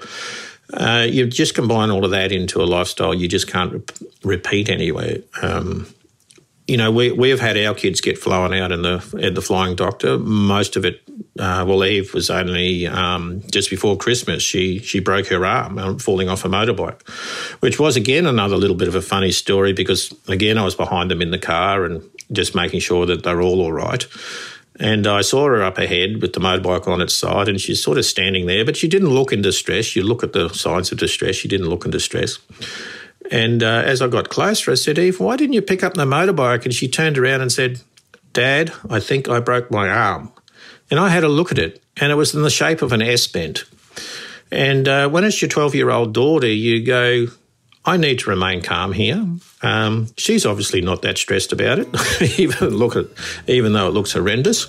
uh, 0.73 1.05
you 1.09 1.27
just 1.27 1.55
combine 1.55 1.89
all 1.89 2.03
of 2.03 2.11
that 2.11 2.31
into 2.31 2.61
a 2.61 2.65
lifestyle 2.65 3.13
you 3.13 3.27
just 3.27 3.47
can't 3.47 3.73
re- 3.73 4.07
repeat 4.23 4.69
anywhere. 4.69 5.17
Um, 5.41 5.87
you 6.67 6.75
know, 6.75 6.91
we 6.91 7.13
we've 7.13 7.39
had 7.39 7.57
our 7.57 7.73
kids 7.73 8.01
get 8.01 8.17
flown 8.17 8.53
out 8.53 8.73
in 8.73 8.81
the 8.81 9.17
in 9.17 9.33
the 9.33 9.41
Flying 9.41 9.75
Doctor. 9.75 10.17
Most 10.19 10.75
of 10.75 10.83
it, 10.83 11.01
uh, 11.39 11.63
well, 11.65 11.85
Eve 11.85 12.13
was 12.13 12.29
only 12.29 12.85
um, 12.85 13.41
just 13.49 13.69
before 13.69 13.95
Christmas. 13.95 14.43
She 14.43 14.79
she 14.79 14.99
broke 14.99 15.27
her 15.27 15.45
arm 15.45 15.77
uh, 15.77 15.97
falling 15.97 16.27
off 16.27 16.43
a 16.43 16.49
motorbike, 16.49 17.07
which 17.61 17.79
was 17.79 17.95
again 17.95 18.25
another 18.25 18.57
little 18.57 18.75
bit 18.75 18.89
of 18.89 18.95
a 18.95 19.01
funny 19.01 19.31
story 19.31 19.71
because 19.71 20.13
again 20.27 20.57
I 20.57 20.65
was 20.65 20.75
behind 20.75 21.09
them 21.09 21.21
in 21.21 21.31
the 21.31 21.39
car 21.39 21.85
and 21.85 22.03
just 22.33 22.53
making 22.53 22.81
sure 22.81 23.05
that 23.05 23.23
they're 23.23 23.41
all 23.41 23.61
all 23.61 23.71
right. 23.71 24.05
And 24.79 25.07
I 25.07 25.21
saw 25.21 25.45
her 25.45 25.63
up 25.63 25.77
ahead 25.77 26.21
with 26.21 26.33
the 26.33 26.39
motorbike 26.39 26.87
on 26.87 27.01
its 27.01 27.15
side, 27.15 27.47
and 27.47 27.59
she's 27.59 27.81
sort 27.81 27.97
of 27.97 28.05
standing 28.05 28.45
there, 28.45 28.63
but 28.63 28.77
she 28.77 28.87
didn't 28.87 29.09
look 29.09 29.33
in 29.33 29.41
distress. 29.41 29.95
You 29.95 30.03
look 30.03 30.23
at 30.23 30.33
the 30.33 30.49
signs 30.49 30.91
of 30.91 30.99
distress, 30.99 31.35
she 31.35 31.47
didn't 31.47 31.69
look 31.69 31.85
in 31.85 31.91
distress. 31.91 32.37
And 33.31 33.63
uh, 33.63 33.83
as 33.85 34.01
I 34.01 34.07
got 34.07 34.29
closer, 34.29 34.71
I 34.71 34.75
said, 34.75 34.99
Eve, 34.99 35.19
why 35.19 35.35
didn't 35.35 35.53
you 35.53 35.61
pick 35.61 35.83
up 35.83 35.95
the 35.95 36.05
motorbike? 36.05 36.63
And 36.63 36.73
she 36.73 36.87
turned 36.87 37.17
around 37.17 37.41
and 37.41 37.51
said, 37.51 37.81
Dad, 38.33 38.71
I 38.89 38.99
think 38.99 39.27
I 39.27 39.39
broke 39.39 39.71
my 39.71 39.89
arm. 39.89 40.31
And 40.91 40.99
I 40.99 41.09
had 41.09 41.23
a 41.23 41.29
look 41.29 41.51
at 41.51 41.57
it, 41.57 41.81
and 41.97 42.11
it 42.11 42.15
was 42.15 42.35
in 42.35 42.43
the 42.43 42.49
shape 42.49 42.81
of 42.81 42.91
an 42.91 43.01
S 43.01 43.27
bend. 43.27 43.63
And 44.51 44.87
uh, 44.87 45.09
when 45.09 45.23
it's 45.23 45.41
your 45.41 45.49
12 45.49 45.75
year 45.75 45.89
old 45.89 46.13
daughter, 46.13 46.47
you 46.47 46.85
go, 46.85 47.27
I 47.87 47.95
need 47.95 48.19
to 48.19 48.29
remain 48.29 48.61
calm 48.61 48.91
here. 48.91 49.25
Um, 49.61 50.07
she's 50.17 50.45
obviously 50.45 50.81
not 50.81 51.03
that 51.03 51.17
stressed 51.17 51.53
about 51.53 51.79
it, 51.79 51.87
even 52.39 52.75
look 52.75 52.97
at, 52.97 53.05
even 53.47 53.71
though 53.71 53.87
it 53.87 53.93
looks 53.93 54.11
horrendous. 54.11 54.67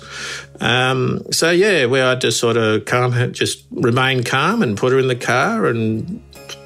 Um, 0.61 1.29
so 1.29 1.51
yeah, 1.51 1.85
we 1.85 1.99
I 1.99 2.15
just 2.15 2.39
sort 2.39 2.55
of 2.55 2.85
calm, 2.85 3.33
just 3.33 3.65
remain 3.71 4.23
calm 4.23 4.63
and 4.63 4.77
put 4.77 4.93
her 4.93 4.99
in 4.99 5.09
the 5.09 5.17
car, 5.17 5.65
and 5.65 6.23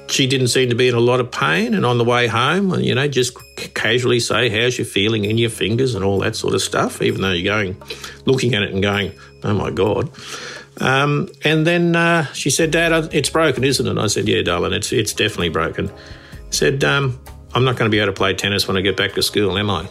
she 0.08 0.28
didn't 0.28 0.48
seem 0.48 0.68
to 0.68 0.76
be 0.76 0.86
in 0.86 0.94
a 0.94 1.00
lot 1.00 1.18
of 1.18 1.32
pain. 1.32 1.74
And 1.74 1.84
on 1.84 1.98
the 1.98 2.04
way 2.04 2.28
home, 2.28 2.78
you 2.78 2.94
know, 2.94 3.08
just 3.08 3.36
casually 3.74 4.20
say, 4.20 4.48
"How's 4.48 4.78
you 4.78 4.84
feeling 4.84 5.24
in 5.24 5.38
your 5.38 5.50
fingers?" 5.50 5.96
and 5.96 6.04
all 6.04 6.20
that 6.20 6.36
sort 6.36 6.54
of 6.54 6.62
stuff, 6.62 7.02
even 7.02 7.20
though 7.20 7.32
you're 7.32 7.52
going, 7.52 7.76
looking 8.26 8.54
at 8.54 8.62
it 8.62 8.72
and 8.72 8.80
going, 8.80 9.12
"Oh 9.42 9.54
my 9.54 9.72
god." 9.72 10.08
Um, 10.80 11.28
and 11.44 11.66
then 11.66 11.96
uh, 11.96 12.26
she 12.32 12.50
said, 12.50 12.70
"Dad, 12.70 13.12
it's 13.12 13.30
broken, 13.30 13.64
isn't 13.64 13.86
it?" 13.86 14.00
I 14.00 14.06
said, 14.06 14.28
"Yeah, 14.28 14.42
darling, 14.42 14.72
it's 14.72 14.92
it's 14.92 15.12
definitely 15.12 15.48
broken." 15.48 15.90
Said, 16.54 16.84
um, 16.84 17.18
I'm 17.54 17.64
not 17.64 17.76
going 17.76 17.90
to 17.90 17.94
be 17.94 18.00
able 18.00 18.12
to 18.12 18.16
play 18.16 18.34
tennis 18.34 18.66
when 18.66 18.76
I 18.76 18.80
get 18.80 18.96
back 18.96 19.12
to 19.14 19.22
school, 19.22 19.56
am 19.58 19.70
I? 19.70 19.88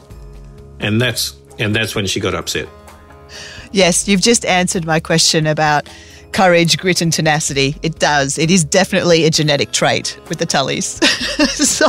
And 0.79 1.01
that's 1.01 1.35
and 1.59 1.75
that's 1.75 1.95
when 1.95 2.05
she 2.05 2.19
got 2.19 2.33
upset. 2.33 2.67
Yes, 3.71 4.07
you've 4.07 4.21
just 4.21 4.45
answered 4.45 4.85
my 4.85 4.99
question 4.99 5.47
about 5.47 5.87
courage, 6.31 6.77
grit, 6.77 7.01
and 7.01 7.13
tenacity. 7.13 7.75
It 7.81 7.99
does. 7.99 8.37
It 8.37 8.51
is 8.51 8.63
definitely 8.63 9.25
a 9.25 9.29
genetic 9.29 9.71
trait 9.71 10.19
with 10.29 10.39
the 10.39 10.45
Tullys. 10.45 11.03
so, 11.49 11.87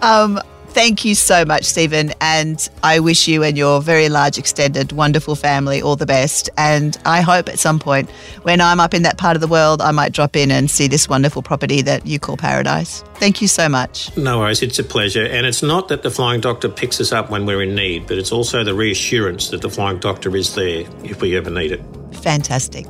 um, 0.00 0.40
Thank 0.72 1.04
you 1.04 1.16
so 1.16 1.44
much, 1.44 1.64
Stephen. 1.64 2.12
And 2.20 2.68
I 2.84 3.00
wish 3.00 3.26
you 3.26 3.42
and 3.42 3.58
your 3.58 3.82
very 3.82 4.08
large, 4.08 4.38
extended, 4.38 4.92
wonderful 4.92 5.34
family 5.34 5.82
all 5.82 5.96
the 5.96 6.06
best. 6.06 6.48
And 6.56 6.96
I 7.04 7.22
hope 7.22 7.48
at 7.48 7.58
some 7.58 7.80
point 7.80 8.08
when 8.42 8.60
I'm 8.60 8.78
up 8.78 8.94
in 8.94 9.02
that 9.02 9.18
part 9.18 9.36
of 9.36 9.40
the 9.40 9.48
world, 9.48 9.82
I 9.82 9.90
might 9.90 10.12
drop 10.12 10.36
in 10.36 10.52
and 10.52 10.70
see 10.70 10.86
this 10.86 11.08
wonderful 11.08 11.42
property 11.42 11.82
that 11.82 12.06
you 12.06 12.20
call 12.20 12.36
paradise. 12.36 13.02
Thank 13.16 13.42
you 13.42 13.48
so 13.48 13.68
much. 13.68 14.16
No 14.16 14.38
worries. 14.38 14.62
It's 14.62 14.78
a 14.78 14.84
pleasure. 14.84 15.24
And 15.24 15.44
it's 15.44 15.62
not 15.62 15.88
that 15.88 16.02
the 16.02 16.10
Flying 16.10 16.40
Doctor 16.40 16.68
picks 16.68 17.00
us 17.00 17.12
up 17.12 17.30
when 17.30 17.46
we're 17.46 17.62
in 17.62 17.74
need, 17.74 18.06
but 18.06 18.16
it's 18.16 18.32
also 18.32 18.62
the 18.62 18.74
reassurance 18.74 19.48
that 19.48 19.62
the 19.62 19.70
Flying 19.70 19.98
Doctor 19.98 20.34
is 20.36 20.54
there 20.54 20.84
if 21.04 21.20
we 21.20 21.36
ever 21.36 21.50
need 21.50 21.72
it. 21.72 21.82
Fantastic. 22.22 22.86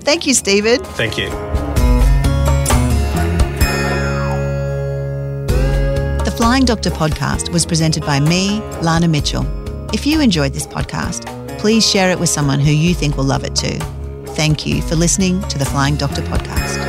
Thank 0.00 0.26
you, 0.26 0.34
Stephen. 0.34 0.80
Thank 0.84 1.16
you. 1.16 1.81
Flying 6.42 6.64
Doctor 6.64 6.90
podcast 6.90 7.50
was 7.52 7.64
presented 7.64 8.04
by 8.04 8.18
me, 8.18 8.58
Lana 8.82 9.06
Mitchell. 9.06 9.46
If 9.94 10.04
you 10.04 10.20
enjoyed 10.20 10.52
this 10.52 10.66
podcast, 10.66 11.28
please 11.60 11.88
share 11.88 12.10
it 12.10 12.18
with 12.18 12.30
someone 12.30 12.58
who 12.58 12.72
you 12.72 12.94
think 12.94 13.16
will 13.16 13.22
love 13.22 13.44
it 13.44 13.54
too. 13.54 13.78
Thank 14.34 14.66
you 14.66 14.82
for 14.82 14.96
listening 14.96 15.40
to 15.42 15.56
the 15.56 15.64
Flying 15.64 15.94
Doctor 15.94 16.20
podcast. 16.22 16.82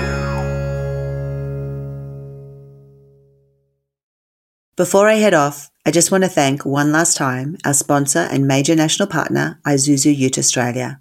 Before 4.75 5.07
I 5.07 5.17
head 5.17 5.35
off, 5.35 5.69
I 5.85 5.91
just 5.91 6.11
want 6.11 6.23
to 6.23 6.31
thank 6.31 6.65
one 6.65 6.91
last 6.91 7.15
time 7.15 7.55
our 7.63 7.75
sponsor 7.75 8.27
and 8.31 8.47
major 8.47 8.75
national 8.75 9.07
partner, 9.07 9.59
Isuzu 9.67 10.17
Ute 10.17 10.39
Australia. 10.39 10.99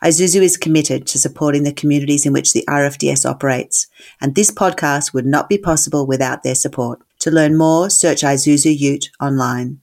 Isuzu 0.00 0.40
is 0.42 0.56
committed 0.56 1.08
to 1.08 1.18
supporting 1.18 1.64
the 1.64 1.72
communities 1.72 2.24
in 2.24 2.32
which 2.32 2.52
the 2.52 2.64
RFDS 2.68 3.28
operates, 3.28 3.88
and 4.20 4.36
this 4.36 4.52
podcast 4.52 5.12
would 5.12 5.26
not 5.26 5.48
be 5.48 5.58
possible 5.58 6.06
without 6.06 6.44
their 6.44 6.54
support. 6.54 7.02
To 7.20 7.30
learn 7.30 7.56
more, 7.56 7.90
search 7.90 8.22
Isuzu 8.22 8.74
Ute 8.78 9.10
online. 9.20 9.80